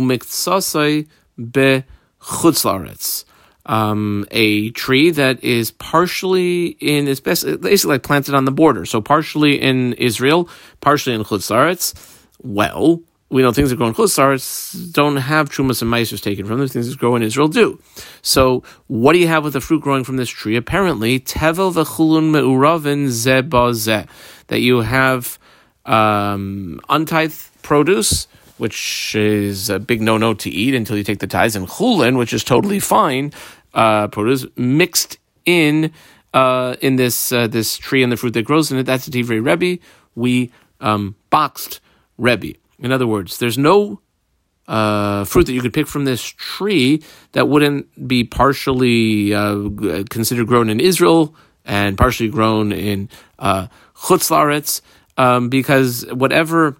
umiktsasai 0.00 1.06
bechutzlaretz. 1.38 3.24
Um, 3.66 4.26
a 4.30 4.70
tree 4.70 5.10
that 5.10 5.42
is 5.42 5.70
partially 5.70 6.76
in, 6.80 7.08
it's 7.08 7.20
basically 7.20 7.78
like 7.84 8.02
planted 8.02 8.34
on 8.34 8.44
the 8.44 8.52
border. 8.52 8.84
So 8.84 9.00
partially 9.00 9.60
in 9.60 9.94
Israel, 9.94 10.48
partially 10.80 11.14
in 11.14 11.24
Chutzlaretz. 11.24 11.94
Well, 12.42 13.00
we 13.30 13.42
know 13.42 13.52
things 13.52 13.70
that 13.70 13.76
grow 13.76 13.88
in 13.88 13.94
Chutzlaretz 13.94 14.92
don't 14.92 15.16
have 15.16 15.48
trumas 15.48 15.80
and 15.82 15.90
meisers 15.90 16.22
taken 16.22 16.46
from 16.46 16.58
them. 16.58 16.68
Things 16.68 16.88
that 16.88 16.98
grow 16.98 17.16
in 17.16 17.22
Israel 17.22 17.48
do. 17.48 17.80
So, 18.22 18.62
what 18.86 19.14
do 19.14 19.18
you 19.18 19.28
have 19.28 19.42
with 19.44 19.54
the 19.54 19.60
fruit 19.60 19.82
growing 19.82 20.04
from 20.04 20.18
this 20.18 20.28
tree? 20.28 20.56
Apparently, 20.56 21.18
tevel 21.18 21.72
v'chulun 21.72 22.30
me'uravin 22.30 23.08
ze 23.08 24.04
that 24.46 24.60
you 24.60 24.82
have 24.82 25.38
um, 25.86 26.80
untithed 26.88 27.50
produce, 27.62 28.28
which 28.58 29.14
is 29.14 29.70
a 29.70 29.78
big 29.78 30.00
no-no 30.00 30.34
to 30.34 30.50
eat 30.50 30.74
until 30.74 30.96
you 30.96 31.04
take 31.04 31.18
the 31.18 31.26
tithes, 31.26 31.56
and 31.56 31.68
chulin, 31.68 32.16
which 32.16 32.32
is 32.32 32.44
totally 32.44 32.80
fine, 32.80 33.32
uh, 33.74 34.08
produce 34.08 34.46
mixed 34.56 35.18
in 35.44 35.92
uh, 36.32 36.76
in 36.80 36.96
this 36.96 37.32
uh, 37.32 37.46
this 37.46 37.76
tree 37.76 38.02
and 38.02 38.12
the 38.12 38.16
fruit 38.16 38.34
that 38.34 38.42
grows 38.42 38.70
in 38.70 38.78
it. 38.78 38.84
That's 38.84 39.06
a 39.06 39.10
divrei 39.10 39.44
Rebbe. 39.44 39.82
We 40.14 40.52
um, 40.80 41.16
boxed 41.30 41.80
Rebbe. 42.18 42.54
In 42.78 42.92
other 42.92 43.06
words, 43.06 43.38
there's 43.38 43.58
no 43.58 44.00
uh, 44.68 45.24
fruit 45.24 45.46
that 45.46 45.52
you 45.52 45.60
could 45.60 45.72
pick 45.72 45.86
from 45.86 46.04
this 46.04 46.22
tree 46.22 47.02
that 47.32 47.48
wouldn't 47.48 48.08
be 48.08 48.24
partially 48.24 49.34
uh, 49.34 49.68
considered 50.10 50.46
grown 50.46 50.68
in 50.70 50.80
Israel 50.80 51.34
and 51.64 51.96
partially 51.96 52.28
grown 52.28 52.72
in 52.72 53.08
uh, 53.38 53.68
Chutzlaretz, 53.96 54.80
um, 55.16 55.48
because 55.48 56.04
whatever 56.12 56.76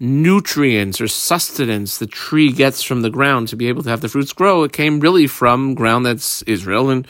nutrients 0.00 1.00
or 1.00 1.08
sustenance 1.08 1.98
the 1.98 2.06
tree 2.06 2.52
gets 2.52 2.82
from 2.82 3.02
the 3.02 3.10
ground 3.10 3.48
to 3.48 3.56
be 3.56 3.68
able 3.68 3.82
to 3.82 3.90
have 3.90 4.00
the 4.00 4.08
fruits 4.08 4.32
grow, 4.32 4.62
it 4.62 4.72
came 4.72 5.00
really 5.00 5.26
from 5.26 5.74
ground 5.74 6.06
that's 6.06 6.42
Israel 6.42 6.90
and 6.90 7.06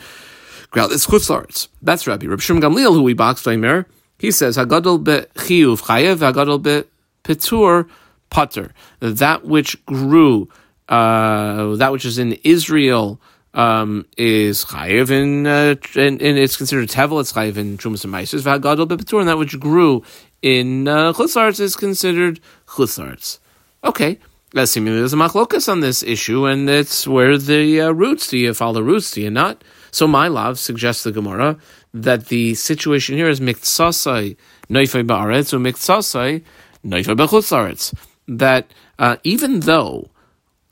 ground 0.71 0.91
that's 0.91 1.07
Chutzlaretz. 1.07 1.67
That's 1.81 2.07
Rabbi. 2.07 2.25
Rabbi 2.25 2.41
Shimon 2.41 2.61
Gamliel, 2.61 2.93
who 2.93 3.03
we 3.03 3.13
boxed 3.13 3.47
Aimer, 3.47 3.85
he 4.17 4.31
says, 4.31 4.57
Hagadol 4.57 5.03
be 5.03 5.25
chiyuv 5.41 5.81
chayev, 5.83 6.17
Hagadol 6.17 6.61
be 6.61 6.83
petur 7.23 7.87
putter. 8.29 8.71
That 8.99 9.45
which 9.45 9.83
grew, 9.85 10.49
uh, 10.87 11.75
that 11.75 11.91
which 11.91 12.05
is 12.05 12.17
in 12.17 12.33
Israel, 12.43 13.21
um, 13.53 14.05
is 14.17 14.65
chayiv 14.65 15.09
in, 15.09 15.47
uh, 15.47 15.75
and, 15.95 16.21
and, 16.21 16.37
it's 16.37 16.55
considered 16.55 16.87
tevel. 16.89 17.19
It's 17.19 17.33
chayiv 17.33 17.57
in 17.57 17.77
trumas 17.77 18.03
and 18.03 18.13
meises. 18.13 18.43
V'hagadol 18.43 18.87
bepetur, 18.87 19.19
and 19.19 19.27
that 19.27 19.37
which 19.37 19.59
grew 19.59 20.03
in 20.41 20.87
uh, 20.87 21.13
chutzarts 21.13 21.59
is 21.59 21.75
considered 21.75 22.39
chutzarts. 22.69 23.39
Okay, 23.83 24.19
that 24.53 24.69
seemingly 24.69 24.99
there's 24.99 25.13
a 25.13 25.17
machlokas 25.17 25.69
on 25.71 25.79
this 25.79 26.03
issue, 26.03 26.45
and 26.45 26.69
it's 26.69 27.07
where 27.07 27.37
the 27.37 27.81
uh, 27.81 27.91
roots. 27.91 28.29
Do 28.29 28.37
you 28.37 28.53
follow 28.53 28.73
the 28.73 28.83
roots? 28.83 29.11
Do 29.11 29.21
you 29.21 29.29
not? 29.29 29.63
So 29.91 30.07
my 30.07 30.27
love 30.27 30.59
suggests 30.59 31.03
the 31.03 31.11
Gemara 31.11 31.57
that 31.93 32.27
the 32.27 32.55
situation 32.55 33.15
here 33.15 33.29
is 33.29 33.39
miktsasai 33.39 34.37
noifei 34.69 35.05
ba'aretz 35.05 35.53
or 35.53 35.59
miktsasai 35.59 36.43
noifei 36.85 37.15
b'chutzarets 37.15 37.93
that 38.27 38.71
uh, 38.99 39.17
even 39.23 39.61
though 39.61 40.09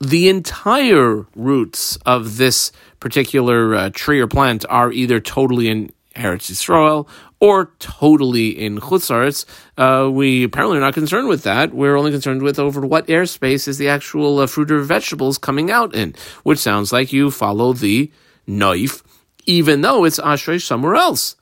the 0.00 0.28
entire 0.28 1.26
roots 1.34 1.96
of 2.06 2.36
this 2.36 2.70
particular 3.00 3.74
uh, 3.74 3.90
tree 3.92 4.20
or 4.20 4.28
plant 4.28 4.64
are 4.68 4.92
either 4.92 5.18
totally 5.18 5.68
in 5.68 5.90
Eretz 6.14 6.50
Yisrael 6.50 7.08
or 7.40 7.72
totally 7.78 8.48
in 8.48 8.78
Chutzaretz, 8.78 9.44
uh, 9.76 10.10
we 10.10 10.44
apparently 10.44 10.78
are 10.78 10.80
not 10.80 10.94
concerned 10.94 11.28
with 11.28 11.44
that. 11.44 11.72
We're 11.72 11.96
only 11.96 12.10
concerned 12.10 12.42
with 12.42 12.58
over 12.58 12.80
what 12.84 13.06
airspace 13.06 13.68
is 13.68 13.78
the 13.78 13.88
actual 13.88 14.40
uh, 14.40 14.46
fruit 14.46 14.70
or 14.70 14.80
vegetables 14.80 15.38
coming 15.38 15.70
out 15.70 15.94
in, 15.94 16.14
which 16.42 16.58
sounds 16.58 16.92
like 16.92 17.12
you 17.12 17.30
follow 17.30 17.72
the 17.72 18.10
knife, 18.46 19.02
even 19.46 19.82
though 19.82 20.04
it's 20.04 20.18
Ashrei 20.18 20.60
somewhere 20.60 20.96
else. 20.96 21.36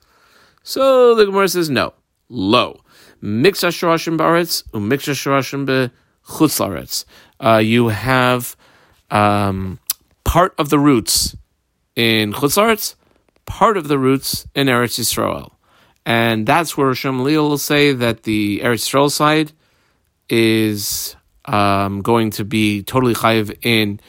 So 0.63 1.15
the 1.15 1.25
Gemara 1.25 1.47
says 1.47 1.69
no, 1.69 1.93
low. 2.29 2.81
Mix 3.19 3.61
Ashrashim 3.61 4.17
Baretz, 4.17 4.63
umix 4.71 5.07
Ashrashim 5.07 5.65
be 5.65 5.91
chutzlaretz. 6.27 7.05
Uh, 7.39 7.57
you 7.57 7.87
have 7.87 8.55
um, 9.09 9.79
part 10.23 10.53
of 10.59 10.69
the 10.69 10.77
roots 10.77 11.35
in 11.95 12.33
chutzlaretz, 12.33 12.93
part 13.45 13.77
of 13.77 13.87
the 13.87 13.97
roots 13.97 14.45
in 14.53 14.67
Eretz 14.67 14.99
Yisrael. 14.99 15.56
And 16.07 16.47
that's 16.47 16.77
where 16.77 16.95
Shem 16.95 17.25
Leal 17.25 17.49
will 17.49 17.57
say 17.57 17.91
that 17.91 18.23
the 18.23 18.61
Eretz 18.61 18.87
Yisrael 18.87 19.11
side 19.11 19.51
is 20.29 21.17
um, 21.43 22.01
going 22.01 22.29
to 22.31 22.45
be 22.45 22.81
totally 22.81 23.13
chayiv 23.13 23.53
in 23.61 23.99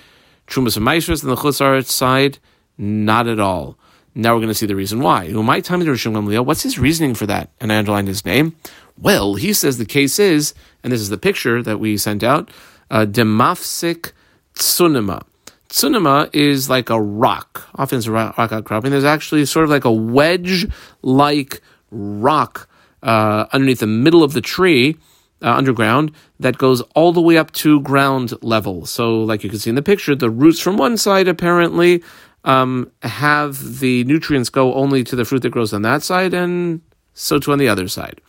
Trumas 0.46 0.76
and 0.76 0.86
Maishras, 0.86 1.24
and 1.24 1.32
the 1.32 1.34
Chutzlaretz 1.34 1.86
side, 1.86 2.38
not 2.78 3.26
at 3.26 3.40
all. 3.40 3.76
Now 4.14 4.34
we're 4.34 4.42
going 4.42 4.48
to 4.48 4.54
see 4.54 4.66
the 4.66 4.76
reason 4.76 5.00
why. 5.00 5.26
Who 5.26 5.42
might 5.42 5.64
tell 5.64 5.76
me 5.76 5.88
Rosh 5.88 6.06
Hashanah 6.06 6.24
Leil? 6.24 6.46
What's 6.46 6.62
his 6.62 6.78
reasoning 6.78 7.16
for 7.16 7.26
that? 7.26 7.50
And 7.60 7.72
I 7.72 7.78
underlined 7.78 8.06
his 8.06 8.24
name. 8.24 8.54
Well, 8.96 9.34
he 9.34 9.52
says 9.52 9.78
the 9.78 9.84
case 9.84 10.20
is, 10.20 10.54
and 10.84 10.92
this 10.92 11.00
is 11.00 11.08
the 11.08 11.18
picture 11.18 11.64
that 11.64 11.80
we 11.80 11.96
sent 11.98 12.22
out, 12.22 12.52
uh, 12.92 13.06
demafsik 13.06 14.12
tsunima. 14.54 15.24
Tsunima 15.68 16.32
is 16.32 16.70
like 16.70 16.90
a 16.90 17.00
rock. 17.00 17.68
Often 17.74 17.98
it's 17.98 18.06
a 18.06 18.12
rock 18.12 18.38
outcropping. 18.38 18.92
There's 18.92 19.02
actually 19.02 19.44
sort 19.46 19.64
of 19.64 19.70
like 19.70 19.84
a 19.84 19.92
wedge-like 19.92 21.60
rock 21.90 22.68
uh, 23.02 23.46
underneath 23.52 23.80
the 23.80 23.86
middle 23.86 24.22
of 24.22 24.32
the 24.32 24.40
tree, 24.40 24.96
uh, 25.42 25.50
underground, 25.52 26.12
that 26.40 26.58
goes 26.58 26.80
all 26.94 27.12
the 27.12 27.20
way 27.20 27.36
up 27.36 27.52
to 27.52 27.80
ground 27.80 28.34
level. 28.42 28.86
So, 28.86 29.20
like 29.22 29.44
you 29.44 29.50
can 29.50 29.58
see 29.58 29.70
in 29.70 29.76
the 29.76 29.82
picture, 29.82 30.14
the 30.14 30.30
roots 30.30 30.60
from 30.60 30.76
one 30.76 30.96
side 30.96 31.28
apparently 31.28 32.02
um, 32.44 32.90
have 33.02 33.78
the 33.80 34.04
nutrients 34.04 34.48
go 34.48 34.74
only 34.74 35.04
to 35.04 35.16
the 35.16 35.24
fruit 35.24 35.42
that 35.42 35.50
grows 35.50 35.72
on 35.72 35.82
that 35.82 36.02
side, 36.02 36.34
and 36.34 36.80
so 37.14 37.38
too 37.38 37.52
on 37.52 37.58
the 37.58 37.68
other 37.68 37.88
side. 37.88 38.20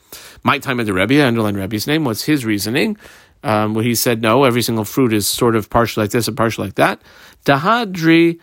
My 0.43 0.59
time 0.59 0.79
at 0.79 0.85
the 0.85 0.93
Rebbe, 0.93 1.21
I 1.21 1.27
underlined 1.27 1.57
Rebbe's 1.57 1.87
name, 1.87 2.03
what's 2.03 2.23
his 2.23 2.45
reasoning? 2.45 2.97
Um, 3.41 3.73
where 3.73 3.85
he 3.85 3.95
said, 3.95 4.21
no, 4.21 4.43
every 4.43 4.61
single 4.61 4.83
fruit 4.83 5.13
is 5.13 5.25
sort 5.25 5.55
of 5.55 5.69
partial 5.69 6.03
like 6.03 6.11
this 6.11 6.27
and 6.27 6.35
partial 6.35 6.63
like 6.65 6.75
that. 6.75 7.01
Dahadri 7.45 8.39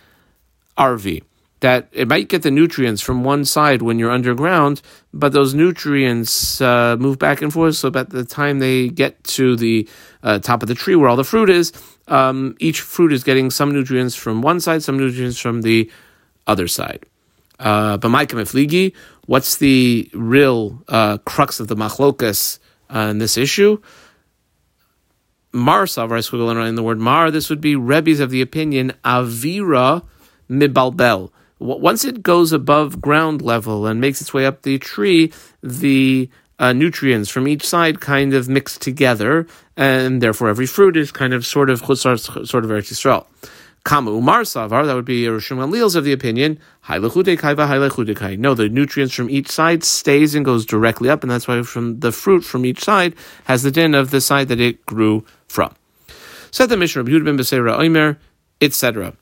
Arvi, 0.78 1.23
that 1.66 1.88
it 1.90 2.06
might 2.06 2.28
get 2.28 2.42
the 2.42 2.50
nutrients 2.52 3.02
from 3.02 3.25
one 3.25 3.44
side 3.44 3.82
when 3.82 3.99
you're 3.99 4.12
underground, 4.12 4.80
but 5.12 5.32
those 5.32 5.52
nutrients 5.52 6.61
uh, 6.61 6.96
move 6.96 7.18
back 7.18 7.42
and 7.42 7.52
forth. 7.52 7.75
So 7.75 7.90
by 7.90 8.04
the 8.04 8.25
time 8.25 8.61
they 8.61 8.88
get 8.88 9.25
to 9.35 9.56
the 9.56 9.88
uh, 10.23 10.38
top 10.38 10.62
of 10.62 10.68
the 10.68 10.76
tree 10.76 10.94
where 10.94 11.08
all 11.08 11.16
the 11.16 11.25
fruit 11.25 11.50
is, 11.50 11.73
um, 12.06 12.54
each 12.61 12.82
fruit 12.82 13.12
is 13.12 13.25
getting 13.25 13.50
some 13.50 13.73
nutrients 13.73 14.14
from 14.14 14.42
one 14.42 14.61
side, 14.61 14.85
some 14.85 14.96
nutrients 14.96 15.40
from 15.40 15.62
the 15.62 15.90
other 16.46 16.68
side. 16.68 17.04
Uh, 17.58 17.96
but 17.96 18.11
Micah 18.11 18.37
Mefligi, 18.37 18.94
what's 19.26 19.56
the 19.56 20.08
real 20.14 20.85
uh, 20.87 21.18
crux 21.18 21.58
of 21.58 21.66
the 21.66 21.75
machlokas 21.75 22.61
in 22.94 23.18
this 23.18 23.37
issue? 23.37 23.82
Mar 25.52 25.87
Savra 25.87 26.23
squiggle 26.23 26.68
in 26.68 26.76
the 26.76 26.85
word 26.85 27.00
Mar, 27.00 27.32
this 27.32 27.50
would 27.50 27.61
be 27.61 27.75
Rebbe's 27.75 28.20
of 28.20 28.30
the 28.30 28.40
opinion 28.40 28.92
Avira 29.04 30.04
Mibalbel. 30.49 31.32
Once 31.58 32.04
it 32.04 32.22
goes 32.22 32.52
above 32.52 33.00
ground 33.00 33.40
level 33.40 33.86
and 33.86 34.00
makes 34.00 34.20
its 34.20 34.34
way 34.34 34.44
up 34.44 34.62
the 34.62 34.78
tree, 34.78 35.32
the 35.62 36.28
uh, 36.58 36.72
nutrients 36.72 37.30
from 37.30 37.48
each 37.48 37.66
side 37.66 38.00
kind 38.00 38.34
of 38.34 38.48
mix 38.48 38.76
together, 38.78 39.46
and 39.76 40.20
therefore 40.20 40.48
every 40.48 40.66
fruit 40.66 40.96
is 40.96 41.10
kind 41.12 41.32
of 41.32 41.46
sort 41.46 41.70
of 41.70 41.80
sort 41.80 42.64
of 42.64 42.70
Eretz 42.70 42.92
Yisrael. 42.92 43.26
Kamu 43.84 44.18
Umar 44.18 44.42
Savar, 44.42 44.84
that 44.84 44.94
would 44.94 45.04
be 45.04 45.26
Rishon 45.26 45.58
Gamliel's 45.58 45.94
of 45.94 46.02
the 46.02 46.12
opinion, 46.12 46.58
No, 46.88 48.54
the 48.54 48.68
nutrients 48.68 49.14
from 49.14 49.30
each 49.30 49.48
side 49.48 49.84
stays 49.84 50.34
and 50.34 50.44
goes 50.44 50.66
directly 50.66 51.08
up, 51.08 51.22
and 51.22 51.30
that's 51.30 51.46
why 51.46 51.62
from 51.62 52.00
the 52.00 52.10
fruit 52.10 52.42
from 52.42 52.66
each 52.66 52.82
side 52.82 53.14
has 53.44 53.62
the 53.62 53.70
din 53.70 53.94
of 53.94 54.10
the 54.10 54.20
side 54.20 54.48
that 54.48 54.60
it 54.60 54.84
grew 54.86 55.25
from. 55.46 55.72
Said 56.50 56.68
the 56.68 56.76
Mishnah, 56.76 57.04
Yehuda 57.04 57.36
ben 57.36 57.68
Omer, 57.68 58.18
etc. 58.60 59.14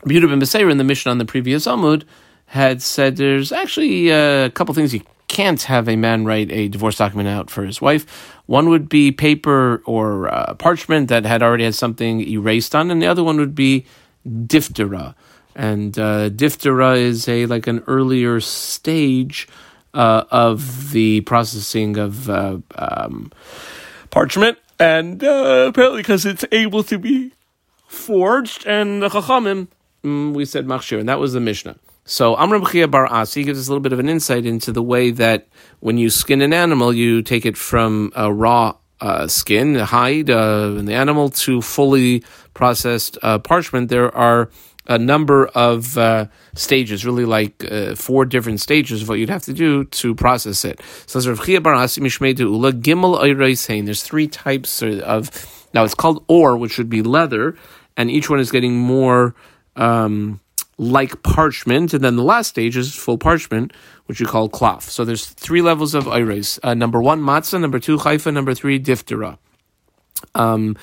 Yehuda 0.00 0.28
ben 0.28 0.40
Beseira 0.40 0.70
in 0.70 0.78
the 0.78 0.84
Mishnah 0.84 1.12
on 1.12 1.18
the 1.18 1.24
previous 1.24 1.66
Amud 1.66 2.04
had 2.46 2.82
said 2.82 3.16
there's 3.16 3.52
actually 3.52 4.10
a 4.10 4.50
couple 4.50 4.74
things 4.74 4.92
you 4.92 5.02
can't 5.28 5.62
have 5.62 5.88
a 5.88 5.96
man 5.96 6.26
write 6.26 6.52
a 6.52 6.68
divorce 6.68 6.98
document 6.98 7.28
out 7.28 7.48
for 7.48 7.64
his 7.64 7.80
wife. 7.80 8.34
One 8.46 8.68
would 8.68 8.88
be 8.88 9.12
paper 9.12 9.82
or 9.86 10.28
uh, 10.28 10.54
parchment 10.54 11.08
that 11.08 11.24
had 11.24 11.42
already 11.42 11.64
had 11.64 11.74
something 11.74 12.20
erased 12.20 12.74
on, 12.74 12.90
and 12.90 13.00
the 13.00 13.06
other 13.06 13.24
one 13.24 13.38
would 13.38 13.54
be 13.54 13.86
diphthera. 14.26 15.14
And 15.54 15.98
uh, 15.98 16.30
is 16.38 17.28
a 17.28 17.46
like 17.46 17.66
an 17.66 17.82
earlier 17.86 18.40
stage 18.40 19.48
uh, 19.94 20.24
of 20.30 20.92
the 20.92 21.22
processing 21.22 21.96
of 21.96 22.28
uh, 22.28 22.58
um, 22.74 23.30
parchment, 24.10 24.58
and 24.78 25.22
uh, 25.22 25.66
apparently 25.68 26.02
because 26.02 26.26
it's 26.26 26.44
able 26.52 26.82
to 26.84 26.98
be 26.98 27.32
forged, 27.86 28.66
and 28.66 29.02
the 29.02 29.08
chachamim, 29.08 29.68
we 30.02 30.44
said 30.44 30.66
machshir, 30.66 30.98
and 30.98 31.08
that 31.08 31.18
was 31.18 31.32
the 31.32 31.40
Mishnah. 31.40 31.76
So 32.04 32.36
Amram 32.36 32.66
Chia 32.66 32.88
Bar 32.88 33.06
Asi 33.06 33.44
gives 33.44 33.60
us 33.60 33.68
a 33.68 33.70
little 33.70 33.82
bit 33.82 33.92
of 33.92 34.00
an 34.00 34.08
insight 34.08 34.44
into 34.44 34.72
the 34.72 34.82
way 34.82 35.12
that 35.12 35.46
when 35.80 35.98
you 35.98 36.10
skin 36.10 36.42
an 36.42 36.52
animal, 36.52 36.92
you 36.92 37.22
take 37.22 37.46
it 37.46 37.56
from 37.56 38.12
a 38.16 38.32
raw 38.32 38.74
uh, 39.00 39.28
skin, 39.28 39.76
hide 39.76 40.28
uh, 40.28 40.70
the 40.70 40.94
animal, 40.94 41.30
to 41.30 41.62
fully 41.62 42.24
processed 42.54 43.18
uh, 43.22 43.38
parchment. 43.38 43.88
There 43.88 44.12
are 44.16 44.50
a 44.88 44.98
number 44.98 45.46
of 45.46 45.96
uh, 45.96 46.26
stages, 46.54 47.06
really 47.06 47.24
like 47.24 47.64
uh, 47.70 47.94
four 47.94 48.24
different 48.24 48.60
stages 48.60 49.02
of 49.02 49.08
what 49.08 49.20
you'd 49.20 49.30
have 49.30 49.44
to 49.44 49.52
do 49.52 49.84
to 49.84 50.12
process 50.14 50.64
it. 50.64 50.80
So 51.06 51.20
there's 51.20 51.38
three 54.02 54.26
types 54.26 54.82
of, 54.82 55.66
now 55.72 55.84
it's 55.84 55.94
called 55.94 56.24
ore, 56.26 56.56
which 56.56 56.72
should 56.72 56.90
be 56.90 57.02
leather, 57.02 57.56
and 57.96 58.10
each 58.10 58.28
one 58.28 58.40
is 58.40 58.50
getting 58.50 58.76
more 58.76 59.36
um, 59.76 60.40
like 60.78 61.22
parchment, 61.22 61.94
and 61.94 62.02
then 62.02 62.16
the 62.16 62.22
last 62.22 62.48
stage 62.48 62.76
is 62.76 62.94
full 62.94 63.18
parchment, 63.18 63.72
which 64.06 64.20
you 64.20 64.26
call 64.26 64.48
cloth. 64.48 64.88
So 64.88 65.04
there's 65.04 65.26
three 65.26 65.62
levels 65.62 65.94
of 65.94 66.08
iris. 66.08 66.58
Uh, 66.62 66.74
number 66.74 67.00
one, 67.00 67.20
matzah. 67.20 67.60
Number 67.60 67.78
two, 67.78 67.98
haifa. 67.98 68.32
Number 68.32 68.54
three, 68.54 68.80
diphthera. 68.80 69.38
Um, 70.34 70.76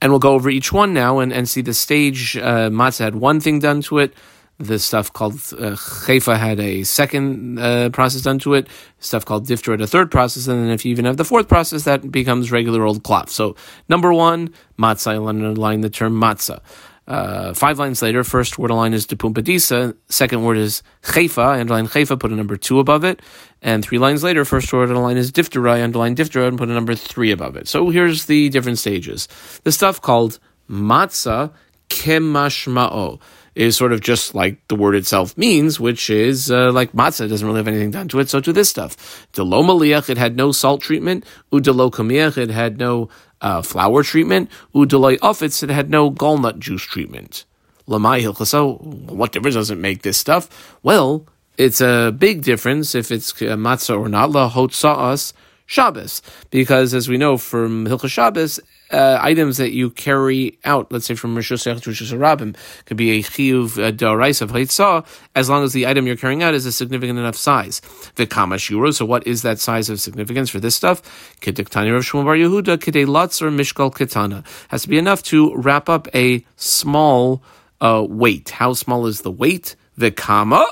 and 0.00 0.12
we'll 0.12 0.18
go 0.18 0.32
over 0.32 0.50
each 0.50 0.72
one 0.72 0.92
now 0.92 1.18
and, 1.20 1.32
and 1.32 1.48
see 1.48 1.62
the 1.62 1.74
stage. 1.74 2.36
Uh, 2.36 2.68
matzah 2.70 3.00
had 3.00 3.14
one 3.14 3.40
thing 3.40 3.60
done 3.60 3.80
to 3.82 3.98
it. 3.98 4.14
The 4.58 4.78
stuff 4.78 5.12
called 5.12 5.34
uh, 5.58 5.74
Haifa 5.74 6.36
had 6.36 6.60
a 6.60 6.84
second 6.84 7.58
uh, 7.58 7.90
process 7.90 8.22
done 8.22 8.38
to 8.40 8.54
it. 8.54 8.68
Stuff 9.00 9.24
called 9.24 9.48
Diphthera 9.48 9.72
had 9.72 9.80
a 9.80 9.86
third 9.86 10.12
process. 10.12 10.46
And 10.46 10.62
then 10.62 10.70
if 10.70 10.84
you 10.84 10.92
even 10.92 11.06
have 11.06 11.16
the 11.16 11.24
fourth 11.24 11.48
process, 11.48 11.82
that 11.84 12.12
becomes 12.12 12.52
regular 12.52 12.84
old 12.84 13.02
cloth. 13.02 13.30
So, 13.30 13.56
number 13.88 14.12
one, 14.12 14.54
matzah, 14.78 15.14
I'll 15.14 15.26
underline 15.26 15.80
the 15.80 15.90
term 15.90 16.14
matzah. 16.20 16.60
Uh, 17.06 17.52
five 17.52 17.78
lines 17.78 18.00
later, 18.00 18.24
first 18.24 18.58
word 18.58 18.70
line 18.70 18.94
is 18.94 19.06
depumpadisa, 19.06 19.94
second 20.08 20.42
word 20.42 20.56
is 20.56 20.82
chayfa, 21.02 21.60
underline 21.60 21.86
chayfa, 21.86 22.18
put 22.18 22.32
a 22.32 22.34
number 22.34 22.56
two 22.56 22.80
above 22.80 23.04
it, 23.04 23.20
and 23.60 23.84
three 23.84 23.98
lines 23.98 24.24
later, 24.24 24.44
first 24.44 24.72
word 24.72 24.88
line 24.88 25.18
is 25.18 25.30
diphthera, 25.30 25.82
underline 25.82 26.16
diphthera, 26.16 26.48
and 26.48 26.56
put 26.56 26.68
a 26.68 26.72
number 26.72 26.94
three 26.94 27.30
above 27.30 27.56
it. 27.56 27.68
So 27.68 27.90
here's 27.90 28.24
the 28.24 28.48
different 28.48 28.78
stages. 28.78 29.28
The 29.64 29.72
stuff 29.72 30.00
called 30.00 30.38
matzah 30.70 31.52
kemashma'o 31.90 33.20
is 33.54 33.76
sort 33.76 33.92
of 33.92 34.00
just 34.00 34.34
like 34.34 34.66
the 34.68 34.74
word 34.74 34.94
itself 34.94 35.36
means, 35.38 35.78
which 35.78 36.10
is 36.10 36.50
uh, 36.50 36.72
like 36.72 36.92
matzah 36.92 37.28
doesn't 37.28 37.46
really 37.46 37.58
have 37.58 37.68
anything 37.68 37.90
done 37.90 38.08
to 38.08 38.18
it. 38.18 38.28
So 38.28 38.40
to 38.40 38.52
this 38.52 38.68
stuff, 38.68 39.28
delo 39.32 39.82
it 39.82 40.18
had 40.18 40.36
no 40.36 40.52
salt 40.52 40.80
treatment. 40.80 41.24
Udelo 41.52 42.36
it 42.36 42.50
had 42.50 42.78
no 42.78 43.08
uh, 43.40 43.62
flour 43.62 44.02
treatment. 44.02 44.50
Udeloi 44.74 45.18
ofitz, 45.18 45.62
it 45.62 45.70
had 45.70 45.90
no 45.90 46.10
gallnut 46.10 46.58
juice 46.58 46.82
treatment. 46.82 47.44
Lamai 47.86 48.22
hilchaso, 48.22 48.80
what 48.82 49.32
difference 49.32 49.54
does 49.54 49.70
it 49.70 49.78
make 49.78 50.02
this 50.02 50.16
stuff? 50.16 50.76
Well, 50.82 51.26
it's 51.58 51.80
a 51.80 52.12
big 52.16 52.42
difference 52.42 52.94
if 52.94 53.12
it's 53.12 53.30
uh, 53.42 53.56
matzah 53.56 53.98
or 53.98 54.08
not. 54.08 54.30
La 54.30 54.50
hotza'as 54.50 55.34
Shabbos, 55.66 56.20
because 56.50 56.92
as 56.92 57.08
we 57.08 57.16
know 57.16 57.38
from 57.38 57.86
Hilchah 57.86 58.08
Shabbos, 58.10 58.60
uh, 58.90 59.18
items 59.20 59.56
that 59.56 59.72
you 59.72 59.90
carry 59.90 60.58
out, 60.64 60.92
let's 60.92 61.06
say 61.06 61.14
from 61.14 61.34
Rishus 61.34 61.64
to 61.64 61.90
Rishus 61.90 62.12
Rabim, 62.16 62.54
could 62.84 62.96
be 62.96 63.12
a 63.12 63.22
chiyuv 63.22 63.82
uh, 63.82 63.90
da'arais 63.90 64.42
of 64.42 64.52
Haitzah, 64.52 65.06
as 65.34 65.48
long 65.48 65.64
as 65.64 65.72
the 65.72 65.86
item 65.86 66.06
you're 66.06 66.16
carrying 66.16 66.42
out 66.42 66.54
is 66.54 66.66
a 66.66 66.72
significant 66.72 67.18
enough 67.18 67.34
size. 67.34 67.80
Vikama 68.16 68.56
shuro, 68.56 68.94
so 68.94 69.04
what 69.04 69.26
is 69.26 69.42
that 69.42 69.58
size 69.58 69.88
of 69.88 70.00
significance 70.00 70.50
for 70.50 70.60
this 70.60 70.76
stuff? 70.76 71.02
Kediktani 71.40 71.92
Rav 71.92 72.02
Shmuel 72.02 72.24
Bar 72.24 72.36
Yehuda, 72.36 72.76
kidei 72.76 73.06
latz 73.06 73.40
or 73.40 73.50
mishkal 73.50 73.92
kitana. 73.92 74.44
Has 74.68 74.82
to 74.82 74.88
be 74.88 74.98
enough 74.98 75.22
to 75.24 75.56
wrap 75.56 75.88
up 75.88 76.08
a 76.14 76.44
small 76.56 77.42
uh, 77.80 78.04
weight. 78.06 78.50
How 78.50 78.74
small 78.74 79.06
is 79.06 79.22
the 79.22 79.30
weight? 79.30 79.76
Vikama? 79.98 80.66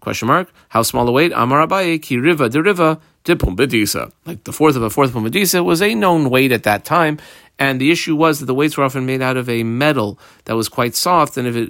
Question 0.00 0.28
mark. 0.28 0.50
How 0.70 0.82
small 0.82 1.06
a 1.08 1.12
weight? 1.12 1.30
Amar 1.34 1.66
Abaye, 1.66 2.00
ki 2.00 2.16
riva 2.16 2.48
de 2.48 2.62
Like 4.24 4.44
the 4.44 4.52
fourth 4.52 4.76
of 4.76 4.82
a 4.82 4.90
fourth 4.90 5.12
pumbedisa 5.12 5.64
was 5.64 5.82
a 5.82 5.94
known 5.94 6.30
weight 6.30 6.52
at 6.52 6.62
that 6.64 6.84
time, 6.84 7.18
and 7.58 7.80
the 7.80 7.90
issue 7.90 8.16
was 8.16 8.40
that 8.40 8.46
the 8.46 8.54
weights 8.54 8.76
were 8.76 8.84
often 8.84 9.04
made 9.04 9.20
out 9.20 9.36
of 9.36 9.48
a 9.48 9.62
metal 9.62 10.18
that 10.46 10.56
was 10.56 10.68
quite 10.68 10.94
soft, 10.94 11.36
and 11.36 11.46
if 11.46 11.56
it 11.56 11.68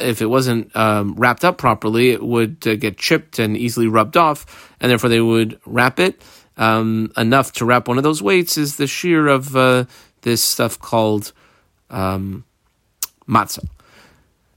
if 0.00 0.20
it 0.20 0.26
wasn't 0.26 0.74
um, 0.76 1.14
wrapped 1.14 1.44
up 1.44 1.58
properly, 1.58 2.10
it 2.10 2.22
would 2.22 2.66
uh, 2.66 2.74
get 2.74 2.98
chipped 2.98 3.38
and 3.38 3.56
easily 3.56 3.86
rubbed 3.86 4.16
off, 4.16 4.74
and 4.80 4.90
therefore 4.90 5.10
they 5.10 5.20
would 5.20 5.60
wrap 5.64 6.00
it. 6.00 6.20
Um, 6.56 7.12
enough 7.16 7.52
to 7.52 7.64
wrap 7.64 7.86
one 7.86 7.98
of 7.98 8.02
those 8.02 8.20
weights 8.20 8.58
is 8.58 8.78
the 8.78 8.88
shear 8.88 9.28
of 9.28 9.54
uh, 9.54 9.84
this 10.22 10.42
stuff 10.42 10.76
called 10.80 11.32
um, 11.88 12.44
matzah. 13.28 13.68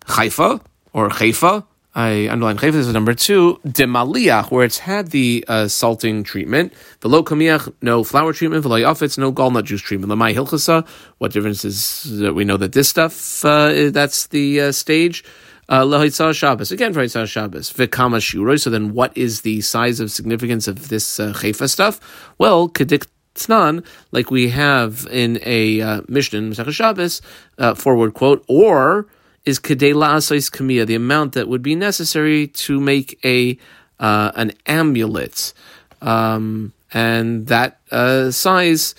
Haifa 0.08 0.62
or 0.94 1.10
chayfa 1.10 1.64
I 1.94 2.30
underline 2.30 2.58
chayv. 2.58 2.74
Is 2.74 2.92
number 2.94 3.14
two. 3.14 3.60
Demaliach, 3.68 4.50
where 4.50 4.64
it's 4.64 4.80
had 4.80 5.08
the 5.08 5.44
uh, 5.48 5.68
salting 5.68 6.24
treatment. 6.24 6.74
Velo 7.02 7.22
kamiach, 7.22 7.74
no 7.82 8.04
flour 8.04 8.32
treatment. 8.32 8.64
Velo 8.64 8.78
yafetz, 8.78 9.18
no 9.18 9.34
gallnut 9.34 9.66
juice 9.66 9.82
treatment. 9.82 10.12
Lamai 10.12 10.34
hilchasa. 10.34 10.88
What 11.18 11.34
difference 11.34 11.66
is 11.66 12.20
that 12.20 12.34
we 12.34 12.46
know 12.46 12.58
that 12.58 12.72
this 12.72 12.88
stuff 12.88 13.44
uh, 13.44 13.90
that's 13.92 14.28
the 14.28 14.62
uh, 14.62 14.72
stage. 14.72 15.24
Uh, 15.68 15.84
Lehitzah 15.84 16.34
Shabbos 16.34 16.72
again 16.72 16.94
for 16.94 17.02
Hitzah 17.02 17.28
Shabbos. 17.28 17.72
Vikama 17.72 18.20
shuroi. 18.20 18.60
So 18.60 18.70
then, 18.70 18.94
what 18.94 19.16
is 19.18 19.42
the 19.42 19.62
size 19.62 20.00
of 20.00 20.12
significance 20.12 20.68
of 20.68 20.90
this 20.90 21.20
uh, 21.20 21.34
stuff? 21.34 22.34
Well, 22.38 22.70
kedik 22.70 23.08
tznan, 23.36 23.86
like 24.12 24.32
we 24.32 24.50
have 24.50 25.08
in 25.12 25.40
a 25.44 25.82
uh, 25.82 26.02
Mishnah, 26.08 26.40
Masechah 26.40 26.72
Shabbos, 26.72 27.22
uh, 27.58 27.74
forward 27.74 28.14
quote, 28.14 28.44
or 28.48 29.08
is 29.46 29.60
kedei 29.60 29.94
the 30.86 30.96
amount 30.96 31.34
that 31.34 31.48
would 31.48 31.62
be 31.62 31.76
necessary 31.76 32.48
to 32.48 32.80
make 32.80 33.20
a 33.26 33.58
uh, 34.00 34.32
an 34.36 34.52
amulet, 34.66 35.54
um, 36.02 36.74
and 36.94 37.48
that 37.48 37.80
uh, 37.92 38.32
size 38.32 38.96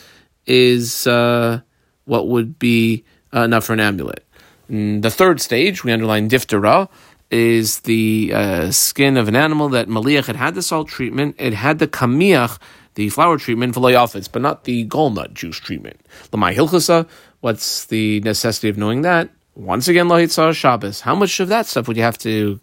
is 0.46 1.06
uh, 1.06 1.60
what 2.04 2.28
would 2.28 2.58
be 2.58 3.04
enough 3.32 3.64
for 3.64 3.72
an 3.72 3.80
amulet. 3.80 4.24
And 4.68 5.02
the 5.02 5.10
third 5.10 5.40
stage, 5.40 5.84
we 5.84 5.92
underline 5.92 6.28
diphthera, 6.28 6.88
is 7.30 7.80
the 7.80 8.30
uh, 8.34 8.70
skin 8.70 9.16
of 9.16 9.26
an 9.26 9.36
animal 9.36 9.68
that 9.70 9.88
Maliach 9.88 10.26
had 10.26 10.36
had 10.36 10.54
the 10.54 10.62
salt 10.62 10.88
treatment. 10.88 11.34
It 11.38 11.54
had 11.54 11.78
the 11.78 11.88
kamiach, 11.88 12.58
the 12.94 13.08
flour 13.08 13.38
treatment, 13.38 13.74
for 13.74 13.80
but 13.80 14.42
not 14.42 14.64
the 14.64 14.86
gallnut 14.86 15.32
juice 15.32 15.58
treatment. 15.58 16.00
Lamai 16.30 16.54
hilchasa, 16.54 17.08
what's 17.40 17.86
the 17.86 18.20
necessity 18.20 18.68
of 18.68 18.76
knowing 18.76 19.02
that? 19.02 19.30
Once 19.54 19.86
again, 19.86 20.08
Lohitzah 20.08 20.54
Shabbos. 20.54 21.02
How 21.02 21.14
much 21.14 21.38
of 21.38 21.48
that 21.48 21.66
stuff 21.66 21.86
would 21.86 21.98
you 21.98 22.02
have 22.02 22.16
to 22.18 22.58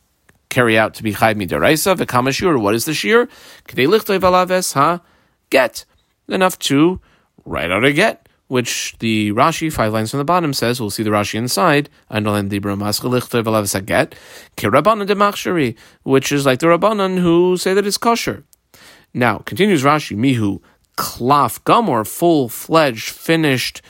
carry 0.50 0.76
out 0.76 0.96
to 0.96 1.04
be 1.04 1.14
Chayv 1.14 1.36
Midaraisa? 1.36 1.96
V'kamashur. 1.96 2.60
What 2.60 2.74
is 2.74 2.86
the 2.86 2.96
shear? 2.96 3.28
K'dei 3.68 3.88
lichtoi 3.88 4.20
valaves 4.20 4.74
ha 4.74 5.02
get. 5.52 5.86
Enough 6.28 6.58
to 6.60 7.00
write 7.46 7.72
out 7.72 7.84
a 7.84 7.94
get, 7.94 8.28
which 8.48 8.96
the 9.00 9.32
Rashi, 9.32 9.72
five 9.72 9.94
lines 9.94 10.12
from 10.12 10.20
the 10.20 10.26
bottom, 10.26 10.54
says, 10.54 10.80
we'll 10.80 10.90
see 10.90 11.04
the 11.04 11.10
Rashi 11.10 11.36
inside, 11.36 11.90
which 16.04 16.32
is 16.32 16.46
like 16.46 16.60
the 16.60 16.68
Rabbanan 16.68 17.20
who 17.20 17.58
say 17.58 17.74
that 17.74 17.88
it's 17.88 17.98
kosher. 17.98 18.44
Now, 19.14 19.40
continues 19.40 19.84
Rashi, 19.84 20.16
Mihu, 20.16 20.60
klaf 20.98 21.64
gomor, 21.64 22.06
full-fledged, 22.06 23.10
finished, 23.10 23.82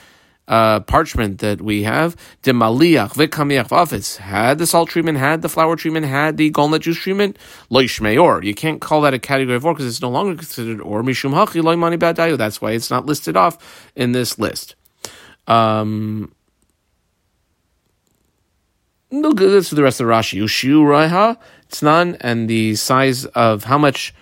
uh, 0.50 0.80
parchment 0.80 1.38
that 1.38 1.62
we 1.62 1.84
have, 1.84 2.16
the 2.42 2.50
maliach 2.50 3.14
v'kamiach 3.14 4.16
had 4.18 4.58
the 4.58 4.66
salt 4.66 4.88
treatment, 4.88 5.16
had 5.16 5.42
the 5.42 5.48
flour 5.48 5.76
treatment, 5.76 6.04
had 6.06 6.36
the 6.36 6.50
gallnut 6.50 6.80
juice 6.80 6.98
treatment, 6.98 7.38
loishmei 7.70 8.20
or. 8.20 8.42
You 8.42 8.52
can't 8.52 8.80
call 8.80 9.00
that 9.02 9.14
a 9.14 9.18
category 9.20 9.56
of 9.56 9.64
or 9.64 9.72
because 9.72 9.86
it's 9.86 10.02
no 10.02 10.10
longer 10.10 10.34
considered 10.34 10.80
or 10.80 11.02
mishum 11.04 11.32
hachi 11.32 11.62
loimani 11.62 11.98
badayu. 11.98 12.36
That's 12.36 12.60
why 12.60 12.72
it's 12.72 12.90
not 12.90 13.06
listed 13.06 13.36
off 13.36 13.90
in 13.94 14.10
this 14.10 14.40
list. 14.40 14.74
Um, 15.46 16.32
no 19.12 19.32
good 19.32 19.64
for 19.64 19.76
the 19.76 19.84
rest 19.84 20.00
of 20.00 20.08
the 20.08 20.12
Rashi. 20.12 20.42
Ushiu 20.42 20.82
raiha, 20.82 21.36
tznan, 21.70 22.16
and 22.20 22.48
the 22.50 22.74
size 22.74 23.24
of 23.24 23.64
how 23.64 23.78
much 23.78 24.12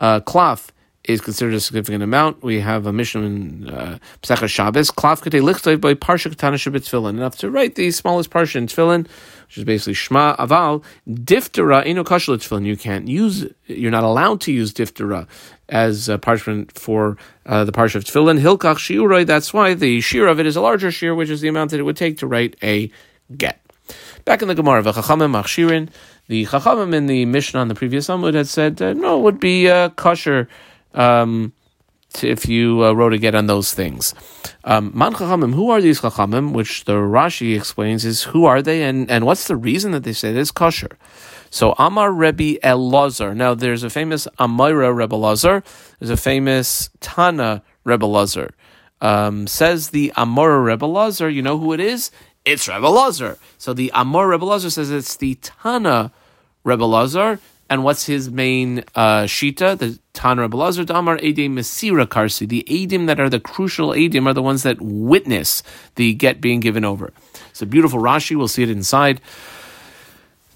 uh, 0.00 0.20
cloth 0.20 0.70
is 1.08 1.22
considered 1.22 1.54
a 1.54 1.60
significant 1.60 2.02
amount. 2.02 2.42
We 2.42 2.60
have 2.60 2.86
a 2.86 2.92
Mishnah 2.92 3.22
in 3.22 3.70
uh, 3.70 3.98
Pesach 4.20 4.48
Shabbos, 4.48 4.90
Klav 4.90 5.22
Kate 5.22 5.40
Lichtov 5.40 5.80
by 5.80 5.94
Parsha 5.94 6.34
Shabbat 6.34 6.84
Tefillin, 6.86 7.10
enough 7.10 7.36
to 7.38 7.50
write 7.50 7.76
the 7.76 7.90
smallest 7.90 8.28
parsha 8.28 8.56
in 8.56 8.66
Tefillin, 8.66 9.08
which 9.46 9.56
is 9.56 9.64
basically 9.64 9.94
Shema 9.94 10.36
Aval, 10.36 10.84
Diftera 11.08 11.84
Eno 11.86 12.04
Kashla 12.04 12.36
Tefillin. 12.36 12.66
You 12.66 12.76
can't 12.76 13.08
use, 13.08 13.46
you're 13.66 13.90
not 13.90 14.04
allowed 14.04 14.42
to 14.42 14.52
use 14.52 14.72
Diftera 14.74 15.26
as 15.70 16.10
a 16.10 16.18
parchment 16.18 16.78
for 16.78 17.16
uh, 17.46 17.64
the 17.64 17.72
parsha 17.72 17.96
of 17.96 18.04
Tefillin. 18.04 18.38
Hilkach 18.38 18.76
Shiuroi, 18.76 19.24
that's 19.24 19.54
why 19.54 19.72
the 19.72 20.02
shear 20.02 20.26
of 20.26 20.38
it 20.38 20.44
is 20.44 20.56
a 20.56 20.60
larger 20.60 20.92
shear, 20.92 21.14
which 21.14 21.30
is 21.30 21.40
the 21.40 21.48
amount 21.48 21.70
that 21.70 21.80
it 21.80 21.84
would 21.84 21.96
take 21.96 22.18
to 22.18 22.26
write 22.26 22.54
a 22.62 22.90
get. 23.34 23.60
Back 24.26 24.42
in 24.42 24.48
the 24.48 24.54
Gemara, 24.54 24.82
V'chachamim 24.82 25.32
Machshirin, 25.32 25.88
the 26.26 26.44
Chachamim 26.44 26.94
in 26.94 27.06
the 27.06 27.24
Mishnah 27.24 27.60
on 27.60 27.68
the 27.68 27.74
previous 27.74 28.08
Amud 28.08 28.34
had 28.34 28.46
said, 28.46 28.82
uh, 28.82 28.92
no, 28.92 29.18
it 29.18 29.22
would 29.22 29.40
be 29.40 29.70
uh, 29.70 29.88
kosher 29.90 30.48
um, 30.94 31.52
if 32.22 32.48
you 32.48 32.84
uh, 32.84 32.92
wrote 32.92 33.12
a 33.12 33.18
get 33.18 33.34
on 33.34 33.46
those 33.46 33.74
things. 33.74 34.14
Um, 34.64 34.92
Man 34.94 35.12
who 35.12 35.70
are 35.70 35.80
these 35.80 36.00
Chachamim? 36.00 36.52
Which 36.52 36.84
the 36.84 36.94
Rashi 36.94 37.56
explains 37.56 38.04
is 38.04 38.24
who 38.24 38.44
are 38.44 38.62
they 38.62 38.82
and, 38.82 39.10
and 39.10 39.24
what's 39.26 39.46
the 39.46 39.56
reason 39.56 39.92
that 39.92 40.04
they 40.04 40.12
say 40.12 40.32
this 40.32 40.50
kosher? 40.50 40.98
So 41.50 41.74
Amar 41.78 42.12
Rebbe 42.12 42.58
Elazar. 42.60 43.34
Now 43.36 43.54
there's 43.54 43.82
a 43.82 43.90
famous 43.90 44.26
Amira 44.38 44.94
Rebbe 44.94 45.14
Elazar. 45.14 45.64
There's 45.98 46.10
a 46.10 46.16
famous 46.16 46.90
Tana 47.00 47.62
Rebbe 47.84 48.04
Elazar. 48.04 48.50
Um, 49.00 49.46
says 49.46 49.90
the 49.90 50.12
Amora 50.16 50.64
Rebbe 50.64 50.84
Elazar. 50.84 51.32
you 51.32 51.40
know 51.40 51.56
who 51.56 51.72
it 51.72 51.80
is? 51.80 52.10
it's 52.44 52.66
Rebbe 52.68 52.86
Elazar. 52.86 53.38
So 53.58 53.72
the 53.74 53.90
Amor 53.92 54.28
Rebbe 54.28 54.44
Elazar 54.44 54.72
says 54.72 54.90
it's 54.90 55.16
the 55.16 55.34
Tana 55.36 56.12
Rebbe 56.64 56.84
Lazar. 56.84 57.40
And 57.70 57.84
what's 57.84 58.06
his 58.06 58.30
main 58.30 58.84
uh, 58.94 59.24
shita? 59.24 59.78
The 59.78 59.98
Tana 60.14 60.42
Rebbe 60.42 60.56
Lazar, 60.56 60.84
Damar 60.84 61.18
Edim 61.18 61.50
Mesira 61.50 62.06
Karsi. 62.06 62.48
The 62.48 62.64
Edim 62.66 63.06
that 63.06 63.20
are 63.20 63.28
the 63.28 63.40
crucial 63.40 63.90
Edim 63.90 64.26
are 64.26 64.32
the 64.32 64.42
ones 64.42 64.62
that 64.62 64.80
witness 64.80 65.62
the 65.96 66.14
get 66.14 66.40
being 66.40 66.60
given 66.60 66.84
over. 66.84 67.12
It's 67.50 67.60
a 67.60 67.66
beautiful 67.66 68.00
Rashi. 68.00 68.36
We'll 68.36 68.48
see 68.48 68.62
it 68.62 68.70
inside. 68.70 69.20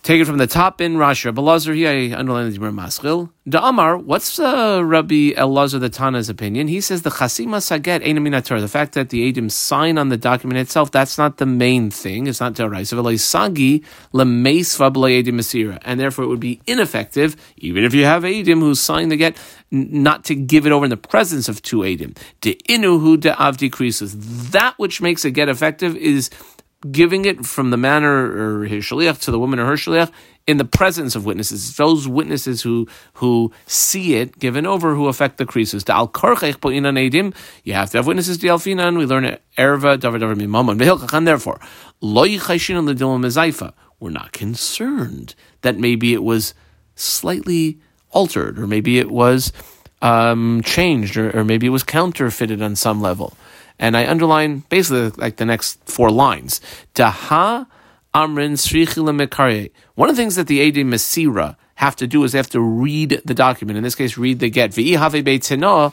Take 0.02 0.20
it 0.20 0.24
from 0.24 0.38
the 0.38 0.48
top 0.48 0.80
in 0.80 0.96
Rashi. 0.96 1.26
Rabbi 1.26 1.40
Lazar 1.40 1.74
here, 1.74 1.88
I 1.88 2.18
underline 2.18 2.50
the 2.50 2.58
Maschil. 2.58 3.30
Amar, 3.54 3.96
what's 3.96 4.36
uh, 4.38 4.80
Rabbi 4.84 5.30
Elazar 5.34 5.78
the 5.78 5.88
Tana's 5.88 6.28
opinion? 6.28 6.66
He 6.66 6.80
says 6.80 7.02
the 7.02 7.10
Chasima 7.10 7.62
Saget 7.62 8.02
Einaminator, 8.02 8.60
the 8.60 8.66
fact 8.66 8.94
that 8.94 9.10
the 9.10 9.32
Adim 9.32 9.48
sign 9.48 9.98
on 9.98 10.08
the 10.08 10.16
document 10.16 10.58
itself, 10.58 10.90
that's 10.90 11.18
not 11.18 11.36
the 11.36 11.46
main 11.46 11.90
thing. 11.90 12.26
It's 12.26 12.40
not 12.40 12.54
Teraisa. 12.54 13.18
Sagi 13.20 13.84
Masira. 14.12 15.78
And 15.82 16.00
therefore 16.00 16.24
it 16.24 16.28
would 16.28 16.40
be 16.40 16.60
ineffective, 16.66 17.36
even 17.56 17.84
if 17.84 17.94
you 17.94 18.04
have 18.04 18.24
Adim 18.24 18.58
who 18.58 18.74
sign 18.74 19.08
the 19.08 19.16
get, 19.16 19.36
not 19.70 20.24
to 20.24 20.34
give 20.34 20.66
it 20.66 20.72
over 20.72 20.84
in 20.84 20.90
the 20.90 20.96
presence 20.96 21.48
of 21.48 21.62
two 21.62 21.78
Adim. 21.78 22.16
De 22.40 22.54
Inuhu 22.68 23.20
de 23.20 23.40
Av 23.40 23.56
decreases. 23.56 24.50
That 24.50 24.74
which 24.78 25.00
makes 25.00 25.24
a 25.24 25.30
get 25.30 25.48
effective 25.48 25.96
is 25.96 26.28
giving 26.90 27.24
it 27.24 27.46
from 27.46 27.70
the 27.70 27.76
manner 27.76 28.60
or 28.60 28.64
his 28.64 28.84
shaliach 28.84 29.20
to 29.20 29.30
the 29.30 29.38
woman 29.38 29.58
or 29.58 29.66
her 29.66 29.74
shaliach 29.74 30.10
in 30.46 30.56
the 30.56 30.64
presence 30.64 31.14
of 31.14 31.24
witnesses. 31.24 31.76
Those 31.76 32.08
witnesses 32.08 32.62
who 32.62 32.88
who 33.14 33.52
see 33.66 34.16
it 34.16 34.38
given 34.38 34.66
over 34.66 34.94
who 34.94 35.08
affect 35.08 35.38
the 35.38 35.46
creases. 35.46 35.84
You 35.86 35.94
have 37.74 37.90
to 37.90 37.98
have 37.98 38.06
witnesses. 38.06 38.38
Dialfinan. 38.38 38.98
We 38.98 39.06
learn. 39.06 39.24
Erva 39.56 39.98
davar 39.98 40.18
davar 40.18 40.36
mimaman. 40.36 41.24
Therefore, 41.24 41.60
loy 42.00 42.30
chayshin 42.30 42.76
on 42.76 42.86
the 42.86 42.94
lo 43.06 43.72
We're 44.00 44.10
not 44.10 44.32
concerned 44.32 45.34
that 45.60 45.78
maybe 45.78 46.12
it 46.12 46.22
was 46.22 46.54
slightly 46.96 47.78
altered, 48.10 48.58
or 48.58 48.66
maybe 48.66 48.98
it 48.98 49.10
was 49.10 49.52
um, 50.02 50.62
changed, 50.64 51.16
or, 51.16 51.38
or 51.38 51.44
maybe 51.44 51.66
it 51.66 51.70
was 51.70 51.84
counterfeited 51.84 52.60
on 52.60 52.74
some 52.74 53.00
level 53.00 53.34
and 53.78 53.96
I 53.96 54.06
underline 54.06 54.64
basically 54.68 55.10
like 55.10 55.36
the 55.36 55.44
next 55.44 55.80
four 55.84 56.10
lines. 56.10 56.60
Daha 56.94 57.66
amrin 58.14 58.52
srichila 58.52 59.70
One 59.94 60.08
of 60.08 60.16
the 60.16 60.22
things 60.22 60.36
that 60.36 60.46
the 60.46 60.58
Edi 60.58 60.84
Mesira 60.84 61.56
have 61.76 61.96
to 61.96 62.06
do 62.06 62.22
is 62.24 62.32
they 62.32 62.38
have 62.38 62.50
to 62.50 62.60
read 62.60 63.20
the 63.24 63.34
document. 63.34 63.76
In 63.76 63.82
this 63.82 63.94
case, 63.94 64.16
read 64.16 64.38
the 64.38 64.50
get. 64.50 64.70
V'ihave 64.70 65.22
beitzena 65.24 65.92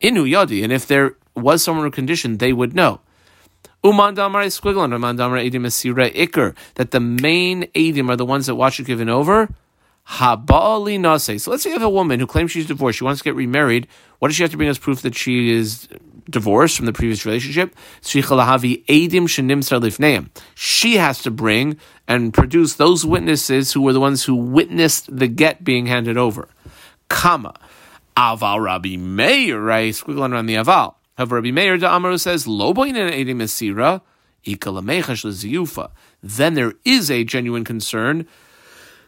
inu 0.00 0.28
yadi. 0.30 0.62
And 0.62 0.72
if 0.72 0.86
there 0.86 1.16
was 1.34 1.62
someone 1.62 1.90
condition, 1.90 2.38
they 2.38 2.52
would 2.52 2.74
know. 2.74 3.00
Uman 3.82 4.14
damar 4.14 4.44
squiggle 4.44 4.84
and 4.84 4.92
uman 4.92 5.16
damar 5.16 5.38
edim 5.38 5.62
mesira 5.62 6.12
ikr. 6.14 6.54
That 6.76 6.90
the 6.90 7.00
main 7.00 7.64
edim 7.74 8.08
are 8.08 8.16
the 8.16 8.24
ones 8.24 8.46
that 8.46 8.54
watch 8.54 8.78
it 8.80 8.86
given 8.86 9.08
over. 9.08 9.48
Habali 10.08 10.98
nase. 10.98 11.40
So 11.40 11.50
let's 11.50 11.62
say 11.62 11.70
you 11.70 11.74
have 11.74 11.82
a 11.82 11.90
woman 11.90 12.20
who 12.20 12.26
claims 12.26 12.52
she's 12.52 12.66
divorced. 12.66 12.98
She 12.98 13.04
wants 13.04 13.20
to 13.20 13.24
get 13.24 13.34
remarried. 13.34 13.88
What 14.18 14.28
does 14.28 14.36
she 14.36 14.42
have 14.42 14.52
to 14.52 14.56
bring 14.56 14.68
as 14.68 14.78
proof 14.78 15.02
that 15.02 15.14
she 15.14 15.50
is 15.50 15.88
divorced 16.34 16.76
from 16.76 16.84
the 16.84 16.92
previous 16.92 17.24
relationship? 17.24 17.74
She 20.54 20.96
has 20.96 21.22
to 21.22 21.30
bring 21.30 21.78
and 22.06 22.34
produce 22.34 22.74
those 22.74 23.06
witnesses 23.06 23.72
who 23.72 23.80
were 23.80 23.94
the 23.94 24.00
ones 24.00 24.24
who 24.24 24.34
witnessed 24.34 25.16
the 25.16 25.28
get 25.28 25.64
being 25.64 25.86
handed 25.86 26.18
over. 26.18 26.48
Aval 28.16 28.62
Rabbi 28.62 28.96
Meir, 28.96 29.60
right? 29.60 29.92
Squiggle 29.94 30.46
the 30.46 30.54
aval. 30.54 30.94
Rabbi 31.18 31.50
Meir 31.50 31.78
da 31.78 31.94
Amaru 31.94 32.18
says, 32.18 32.46
then 36.22 36.54
there 36.54 36.72
is 36.84 37.10
a 37.10 37.24
genuine 37.24 37.64
concern 37.64 38.26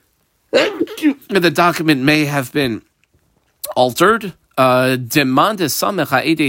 that 0.50 1.40
the 1.42 1.50
document 1.50 2.02
may 2.02 2.24
have 2.24 2.52
been 2.52 2.82
altered. 3.74 4.34
Uh, 4.56 4.96
demand 4.96 5.60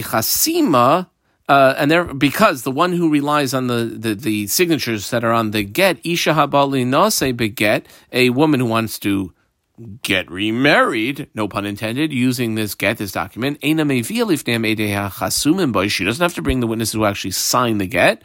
chasima, 0.01 1.07
uh, 1.49 1.73
and 1.77 1.91
there 1.91 2.05
because 2.05 2.63
the 2.63 2.71
one 2.71 2.93
who 2.93 3.09
relies 3.09 3.53
on 3.53 3.67
the, 3.67 3.83
the, 3.83 4.15
the 4.15 4.47
signatures 4.47 5.09
that 5.09 5.25
are 5.25 5.33
on 5.33 5.51
the 5.51 5.63
get 5.63 5.99
isha 6.05 6.31
habali 6.31 6.85
nase 6.85 7.35
beget 7.35 7.85
a 8.13 8.29
woman 8.29 8.61
who 8.61 8.65
wants 8.65 8.97
to 8.99 9.33
get 10.01 10.29
remarried, 10.31 11.29
no 11.35 11.47
pun 11.47 11.65
intended, 11.65 12.11
using 12.11 12.55
this 12.55 12.75
get 12.75 12.97
this 12.97 13.11
document. 13.11 13.59
She 13.61 13.73
doesn't 13.73 16.23
have 16.23 16.33
to 16.33 16.41
bring 16.41 16.59
the 16.59 16.67
witnesses 16.67 16.93
who 16.93 17.05
actually 17.05 17.31
sign 17.31 17.77
the 17.77 17.87
get. 17.87 18.23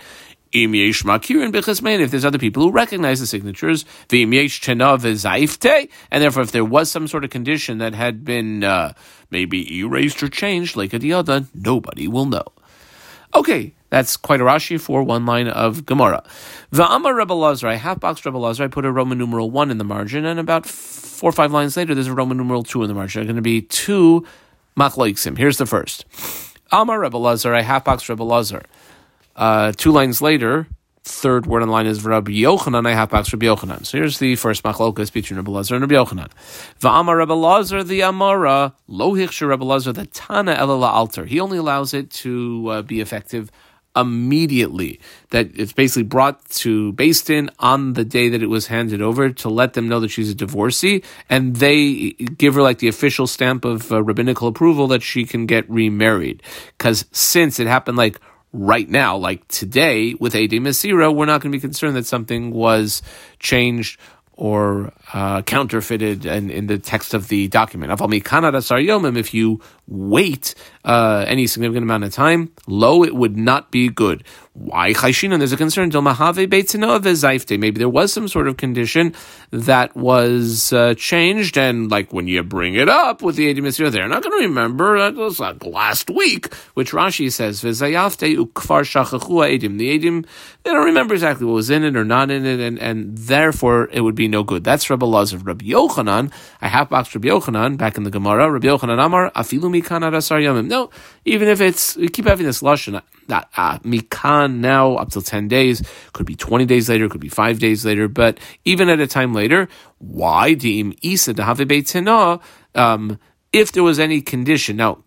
If 0.55 2.11
there's 2.11 2.25
other 2.25 2.39
people 2.39 2.63
who 2.63 2.71
recognize 2.71 3.21
the 3.21 3.27
signatures, 3.27 3.85
and 4.11 4.33
therefore 6.23 6.43
if 6.43 6.53
there 6.53 6.65
was 6.65 6.91
some 6.91 7.09
sort 7.09 7.25
of 7.25 7.31
condition 7.31 7.79
that 7.79 7.95
had 7.95 8.25
been 8.25 8.63
uh, 8.63 8.93
maybe 9.31 9.79
erased 9.79 10.23
or 10.23 10.29
changed, 10.29 10.77
like 10.77 10.91
the 10.91 11.13
other, 11.13 11.47
nobody 11.55 12.07
will 12.07 12.27
know. 12.27 12.45
Okay, 13.35 13.73
that's 13.89 14.19
quite 14.19 14.43
a 14.43 14.45
Rashi 14.45 14.79
for 14.79 15.03
one 15.03 15.25
line 15.25 15.49
of 15.49 15.87
Gemara. 15.87 16.23
Va'amar 16.71 17.15
Rebbe 17.17 17.33
Lazar, 17.33 17.69
I 17.69 17.77
half 17.77 17.99
box 17.99 18.25
Rebbe 18.27 18.37
Lazar, 18.37 18.65
I 18.65 18.69
put 18.69 18.85
a 18.85 18.93
Roman 18.93 19.17
numeral 19.17 19.51
one 19.51 19.71
in 19.71 19.79
the 19.79 19.85
margin, 19.85 20.27
and 20.27 20.39
about 20.39 20.67
four 20.67 21.31
or 21.31 21.33
five 21.33 21.51
lines 21.51 21.77
later, 21.77 21.95
there's 21.95 22.09
a 22.09 22.15
Roman 22.15 22.37
numeral 22.37 22.63
two 22.63 22.83
in 22.83 22.89
the 22.89 22.95
margin. 22.95 23.21
There 23.21 23.25
are 23.25 23.33
going 23.33 23.37
to 23.37 23.43
be 23.43 23.63
two 23.63 24.27
machloiksim. 24.77 25.39
Here's 25.39 25.57
the 25.57 25.65
first. 25.65 26.05
Amar 26.71 27.01
Rebbe 27.01 27.17
Lazar, 27.17 27.55
half 27.63 27.85
box 27.85 28.07
Rebbe 28.09 28.23
Lazar. 28.23 28.63
Uh, 29.35 29.73
two 29.73 29.93
lines 29.93 30.21
later, 30.21 30.67
third 31.05 31.47
word 31.47 31.63
in 31.63 31.69
line 31.69 31.87
is 31.87 32.05
Rabbi 32.05 32.33
Yochanan. 32.33 32.87
I 32.87 32.95
have 32.95 33.13
Rabbi 33.13 33.47
Yochanan. 33.47 33.85
So 33.85 33.99
here's 33.99 34.19
the 34.19 34.37
first 34.37 34.63
machlokas 34.63 35.13
between 35.13 35.37
Rabbi 35.37 35.51
Lazar 35.51 35.75
and 35.77 35.83
Rabbi 35.83 35.95
Yochanan. 35.95 36.31
Va'amar 36.81 37.19
Rabbi 37.19 37.35
Lazar 37.35 37.83
the 37.83 38.03
Amara 38.03 38.75
lo 38.87 39.15
Rabbi 39.15 39.65
Lazar 39.65 39.93
the 39.93 40.07
Tana 40.07 40.55
elala 40.55 40.89
alter. 40.89 41.25
He 41.25 41.41
only 41.41 41.59
allows 41.59 41.95
it 41.95 42.11
to 42.11 42.69
uh, 42.69 42.83
be 42.83 43.01
effective 43.01 43.51
immediately. 43.95 45.01
That 45.31 45.51
it's 45.55 45.73
basically 45.73 46.05
brought 46.05 46.45
to 46.51 46.93
Beis 46.95 47.25
Din 47.25 47.51
on 47.59 47.95
the 47.95 48.05
day 48.05 48.29
that 48.29 48.43
it 48.43 48.47
was 48.47 48.69
handed 48.69 49.03
over 49.03 49.31
to 49.31 49.49
let 49.49 49.75
them 49.75 49.89
know 49.89 50.01
that 50.01 50.09
she's 50.09 50.31
a 50.31 50.35
divorcee, 50.35 51.03
and 51.29 51.57
they 51.57 52.13
give 52.13 52.55
her 52.55 52.63
like 52.63 52.79
the 52.79 52.89
official 52.89 53.27
stamp 53.27 53.65
of 53.65 53.93
uh, 53.93 54.03
rabbinical 54.03 54.49
approval 54.49 54.87
that 54.89 55.03
she 55.03 55.25
can 55.25 55.47
get 55.47 55.69
remarried. 55.69 56.43
Because 56.79 57.07
since 57.13 57.59
it 57.59 57.67
happened 57.67 57.99
like 57.99 58.21
right 58.53 58.89
now, 58.89 59.17
like 59.17 59.47
today 59.49 60.15
with 60.15 60.35
AD 60.35 60.51
Masira, 60.51 61.15
we're 61.15 61.27
not 61.27 61.41
going 61.41 61.53
to 61.53 61.57
be 61.57 61.61
concerned 61.61 61.97
that 61.97 62.07
something 62.07 62.51
was 62.51 63.03
changed 63.39 63.99
or 64.35 64.93
uh, 65.13 65.43
counterfeited 65.43 66.27
in, 66.27 66.51
in 66.51 66.67
the 66.67 66.79
text 66.79 67.15
of 67.15 67.29
the 67.29 67.49
document. 67.49 67.93
If 67.93 69.35
you 69.35 69.61
wait 69.87 70.55
uh, 70.85 71.25
any 71.29 71.47
significant 71.47 71.85
amount 71.85 72.05
of 72.05 72.13
time, 72.13 72.53
lo, 72.67 73.05
it 73.05 73.15
would 73.15 73.37
not 73.37 73.71
be 73.71 73.89
good. 73.89 74.25
Why 74.55 74.93
chayshinan? 74.93 75.39
There's 75.39 75.53
a 75.53 75.57
concern. 75.57 75.91
Maybe 77.61 77.79
there 77.79 77.89
was 77.89 78.13
some 78.13 78.29
sort 78.29 78.49
of 78.49 78.59
condition 78.59 79.15
that 79.51 79.97
was 79.97 80.75
uh, 80.75 80.95
changed, 80.95 81.57
and 81.57 81.91
like 81.91 82.13
when 82.13 82.27
you 82.27 82.43
bring 82.43 82.75
it 82.75 82.89
up 82.89 83.23
with 83.23 83.37
the 83.37 83.53
Edim 83.53 83.91
they're 83.93 84.09
not 84.09 84.23
going 84.23 84.43
to 84.43 84.47
remember 84.49 84.99
that 84.99 85.15
was 85.15 85.41
like 85.41 85.65
last 85.65 86.11
week, 86.11 86.53
which 86.75 86.93
Rashi 86.93 87.33
says 87.33 87.63
ukfar 87.63 88.83
edim. 89.59 89.79
The 89.79 89.99
Edim 89.99 90.27
they 90.65 90.71
don't 90.71 90.85
remember 90.85 91.15
exactly 91.15 91.47
what 91.47 91.55
was 91.55 91.71
in 91.71 91.83
it 91.83 91.97
or 91.97 92.05
not 92.05 92.31
in 92.31 92.45
it, 92.45 92.61
and, 92.61 92.79
and 92.79 93.17
therefore 93.17 93.89
it 93.91 94.03
would 94.03 94.15
be 94.15 94.29
no 94.29 94.43
good. 94.43 94.65
That's 94.65 94.91
Rabbi 94.91 95.07
Laz 95.07 95.33
of 95.33 95.47
Rabbi 95.47 95.65
Yochanan. 95.65 96.31
I 96.61 96.69
have 96.69 96.91
boxed 96.91 97.15
Rabbi 97.15 97.29
Yochanan 97.29 97.79
back 97.79 97.97
in 97.97 98.05
the 98.05 98.11
Gemara. 98.11 98.51
Rabbi 98.51 98.67
Yochanan 98.67 99.03
Amar 99.03 99.31
afilu 99.31 99.72
mikan 99.73 100.03
yamim. 100.03 100.67
No, 100.67 100.91
even 101.25 101.49
if 101.49 101.61
it's 101.61 101.97
we 101.97 102.09
keep 102.09 102.27
having 102.27 102.47
this 102.47 102.63
lashon 102.63 103.01
that 103.29 103.49
uh, 103.57 103.79
mikan 103.79 104.57
now 104.57 104.97
up 104.97 105.11
till 105.11 105.23
ten 105.23 105.49
days 105.49 105.83
could 106.13 106.27
be 106.27 106.35
twenty 106.35 106.67
days 106.67 106.89
later, 106.89 107.09
could 107.09 107.21
be 107.21 107.29
five 107.29 107.59
days 107.59 107.85
later, 107.85 108.09
but 108.09 108.39
even 108.65 108.89
at 108.89 109.01
a 109.01 109.07
time 109.07 109.33
later, 109.33 109.69
why 109.99 110.55
deem 110.55 110.95
isa 111.03 111.35
to 111.35 112.41
um 112.75 113.19
if 113.53 113.73
there 113.73 113.83
was 113.83 113.99
any 113.99 114.21
condition 114.21 114.77
now. 114.77 115.05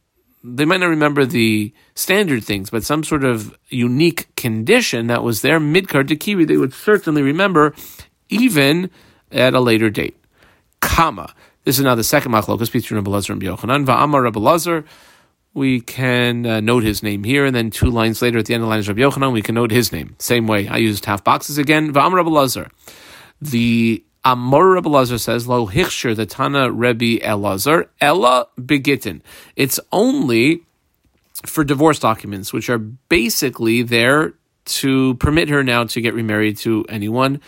They 0.47 0.65
might 0.65 0.79
not 0.79 0.89
remember 0.89 1.25
the 1.25 1.73
standard 1.95 2.43
things, 2.43 2.69
but 2.69 2.83
some 2.83 3.03
sort 3.03 3.23
of 3.23 3.57
unique 3.69 4.27
condition 4.35 5.07
that 5.07 5.23
was 5.23 5.41
there, 5.41 5.59
midcard 5.59 6.07
to 6.09 6.15
kiwi, 6.15 6.45
they 6.45 6.55
would 6.55 6.71
certainly 6.71 7.23
remember, 7.23 7.73
even 8.29 8.91
at 9.31 9.55
a 9.55 9.59
later 9.59 9.89
date. 9.89 10.15
Kama. 10.81 11.33
This 11.65 11.77
is 11.77 11.83
now 11.83 11.95
the 11.95 12.03
second 12.03 12.31
machlokas 12.31 12.71
between 12.71 12.97
Rabbi 12.97 13.11
Lazar 13.11 13.33
and 13.33 13.41
Yochanan. 13.41 13.85
Va'amar 13.85 14.23
Rabbi 14.23 14.39
Lazar 14.39 14.85
we 15.55 15.79
can 15.79 16.45
uh, 16.45 16.59
note 16.59 16.83
his 16.83 17.01
name 17.01 17.23
here, 17.23 17.45
and 17.45 17.55
then 17.55 17.71
two 17.71 17.89
lines 17.89 18.21
later 18.21 18.37
at 18.37 18.45
the 18.45 18.53
end 18.53 18.61
of 18.61 18.67
the 18.67 18.69
line 18.69 18.79
is 18.79 18.87
Rabbi 18.89 18.99
Yochanan, 18.99 19.31
we 19.31 19.41
can 19.41 19.55
note 19.55 19.71
his 19.71 19.91
name. 19.91 20.15
Same 20.19 20.47
way, 20.47 20.67
I 20.67 20.77
used 20.77 21.05
half 21.05 21.23
boxes 21.23 21.57
again. 21.57 21.93
V'am 21.93 22.13
Rabbi 22.13 22.29
Lazar. 22.29 22.69
The 23.41 24.03
Amor 24.25 24.71
Rabbi 24.71 24.89
Lazar 24.89 25.17
says, 25.17 25.47
Lo 25.47 25.65
hichsher, 25.65 26.13
the 26.13 26.25
Tana 26.25 26.69
Rebbe 26.71 27.23
Elazar, 27.23 27.87
Ella 28.01 28.47
begitin. 28.59 29.21
It's 29.55 29.79
only 29.93 30.63
for 31.45 31.63
divorce 31.63 31.99
documents, 31.99 32.51
which 32.51 32.69
are 32.69 32.77
basically 32.77 33.81
there 33.81 34.33
to 34.65 35.13
permit 35.15 35.47
her 35.47 35.63
now 35.63 35.85
to 35.85 36.01
get 36.01 36.13
remarried 36.13 36.57
to 36.57 36.85
anyone 36.89 37.39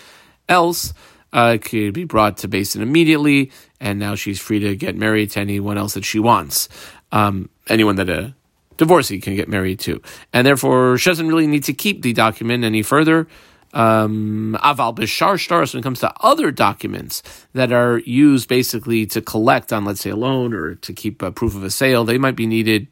else. 0.48 0.94
Uh, 1.34 1.58
could 1.62 1.94
be 1.94 2.06
brought 2.06 2.38
to 2.38 2.48
Beis 2.48 2.74
Din 2.74 2.82
immediately, 2.82 3.52
and 3.82 4.00
now 4.00 4.16
she's 4.16 4.40
free 4.40 4.60
to 4.60 4.76
get 4.76 4.96
married 4.96 5.32
to 5.32 5.42
anyone 5.42 5.78
else 5.78 5.94
that 5.96 6.06
she 6.06 6.20
wants. 6.20 6.70
Um, 7.12 7.50
anyone 7.68 7.98
that 7.98 8.10
a 8.10 8.34
divorcee 8.78 9.20
can 9.20 9.36
get 9.36 9.50
married 9.50 9.80
to. 9.82 10.02
And 10.32 10.48
therefore, 10.48 10.98
she 10.98 11.10
doesn't 11.10 11.28
really 11.28 11.48
need 11.48 11.64
to 11.66 11.74
keep 11.74 12.02
the 12.02 12.14
document 12.14 12.64
any 12.64 12.82
further. 12.82 13.28
Um, 13.74 14.58
aval 14.64 14.96
bishar 14.96 15.34
shtaros 15.36 15.74
when 15.74 15.82
it 15.82 15.84
comes 15.84 16.00
to 16.00 16.14
other 16.22 16.52
documents 16.52 17.22
that 17.54 17.72
are 17.74 18.00
used 18.00 18.48
basically 18.48 19.06
to 19.08 19.22
collect 19.22 19.74
on, 19.74 19.84
let's 19.84 20.00
say, 20.02 20.12
a 20.12 20.16
loan 20.16 20.54
or 20.54 20.76
to 20.76 20.94
keep 20.94 21.22
a 21.22 21.32
proof 21.32 21.54
of 21.56 21.64
a 21.64 21.70
sale, 21.70 22.06
they 22.06 22.18
might 22.18 22.36
be 22.36 22.48
needed 22.48 22.88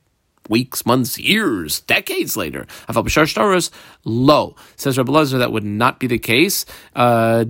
weeks, 0.49 0.85
months, 0.85 1.17
years, 1.17 1.81
decades 1.81 2.37
later. 2.37 2.65
Aval 2.87 3.05
bishar 3.05 3.25
shtaros 3.25 3.69
low 4.03 4.55
says 4.75 4.97
Rabbi 4.97 5.11
Lezer 5.11 5.39
that 5.39 5.51
would 5.51 5.63
not 5.63 5.99
be 5.99 6.07
the 6.07 6.19
case. 6.19 6.65
Uh, 6.95 7.45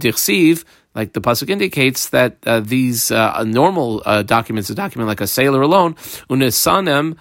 like 0.95 1.11
the 1.11 1.19
pasuk 1.19 1.49
indicates 1.49 2.09
that 2.09 2.37
uh, 2.45 2.61
these 2.61 3.11
uh, 3.11 3.43
normal 3.43 4.01
uh, 4.05 4.23
documents, 4.23 4.69
a 4.69 4.75
document 4.75 5.09
like 5.09 5.19
a 5.19 5.27
sailor 5.27 5.61
alone, 5.61 5.95
a 6.29 6.33
loan, 6.33 6.39
unesanem, 6.39 7.17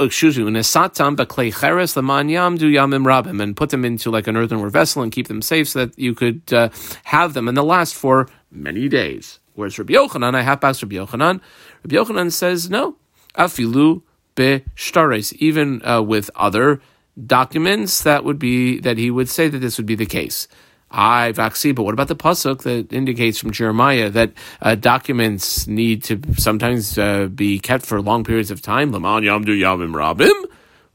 excuse 0.00 0.38
me, 0.38 0.44
unesatam 0.44 1.14
beklei 1.14 1.52
cheres 1.52 1.94
lemanyam 1.94 2.58
du 2.58 2.70
yamim 2.72 3.04
rabim, 3.04 3.42
and 3.42 3.54
put 3.54 3.68
them 3.68 3.84
into 3.84 4.10
like 4.10 4.26
an 4.26 4.36
earthenware 4.36 4.70
vessel 4.70 5.02
and 5.02 5.12
keep 5.12 5.28
them 5.28 5.42
safe 5.42 5.68
so 5.68 5.84
that 5.84 5.98
you 5.98 6.14
could 6.14 6.42
uh, 6.54 6.70
have 7.04 7.34
them 7.34 7.46
and 7.46 7.56
they'll 7.56 7.64
last 7.64 7.94
for 7.94 8.28
many 8.50 8.88
days. 8.88 9.40
Whereas 9.54 9.78
Rabbi 9.78 9.92
Yochanan, 9.92 10.34
I 10.34 10.42
have 10.42 10.64
asked 10.64 10.82
Rabbi 10.82 10.96
Yochanan, 10.96 11.40
Rabbi 11.84 11.96
Yochanan 11.96 12.32
says 12.32 12.70
no, 12.70 12.96
afilu 13.36 14.02
be 14.38 14.64
shtares, 14.76 15.32
even 15.34 15.82
uh, 15.84 16.00
with 16.00 16.30
other 16.34 16.80
documents, 17.26 18.02
that 18.04 18.24
would 18.24 18.38
be 18.38 18.80
that 18.80 18.96
he 18.96 19.10
would 19.10 19.28
say 19.28 19.48
that 19.48 19.58
this 19.58 19.76
would 19.76 19.86
be 19.86 19.94
the 19.94 20.06
case. 20.06 20.48
I 20.90 21.32
vaxi, 21.32 21.74
but 21.74 21.82
what 21.82 21.92
about 21.92 22.08
the 22.08 22.16
pasuk 22.16 22.62
that 22.62 22.92
indicates 22.92 23.38
from 23.38 23.50
Jeremiah 23.50 24.08
that 24.08 24.32
uh, 24.62 24.74
documents 24.74 25.66
need 25.66 26.02
to 26.04 26.20
sometimes 26.38 26.96
uh, 26.96 27.26
be 27.26 27.58
kept 27.58 27.84
for 27.84 28.00
long 28.00 28.24
periods 28.24 28.50
of 28.50 28.62
time? 28.62 28.92
Laman 28.92 29.24
yamdu 29.24 29.52
yamim 29.58 29.92
rabim. 29.92 30.44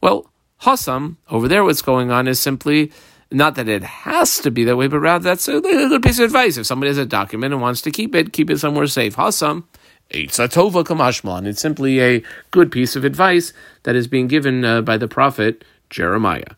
Well, 0.01 0.31
Hassam 0.61 1.17
over 1.29 1.47
there, 1.47 1.63
what's 1.63 1.83
going 1.83 2.09
on 2.09 2.27
is 2.27 2.39
simply 2.39 2.91
not 3.29 3.55
that 3.55 3.67
it 3.67 3.83
has 3.83 4.39
to 4.39 4.51
be 4.51 4.63
that 4.63 4.77
way, 4.77 4.87
but 4.87 4.99
rather 4.99 5.23
that's 5.23 5.47
a, 5.47 5.59
good 5.61 6.03
piece 6.03 6.19
of 6.19 6.25
advice. 6.25 6.57
If 6.57 6.65
somebody 6.65 6.89
has 6.89 6.97
a 6.97 7.05
document 7.05 7.53
and 7.53 7.61
wants 7.61 7.81
to 7.81 7.91
keep 7.91 8.15
it, 8.15 8.33
keep 8.33 8.49
it 8.49 8.59
somewhere 8.59 8.87
safe. 8.87 9.15
Hassam. 9.15 9.67
Tova 10.09 10.83
Kamashman. 10.83 11.47
It's 11.47 11.61
simply 11.61 12.01
a 12.01 12.23
good 12.51 12.71
piece 12.71 12.95
of 12.95 13.03
advice 13.03 13.53
that 13.83 13.95
is 13.95 14.07
being 14.07 14.27
given 14.27 14.63
uh, 14.63 14.81
by 14.81 14.97
the 14.97 15.07
prophet 15.07 15.63
Jeremiah. 15.89 16.55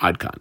Adkan. 0.00 0.38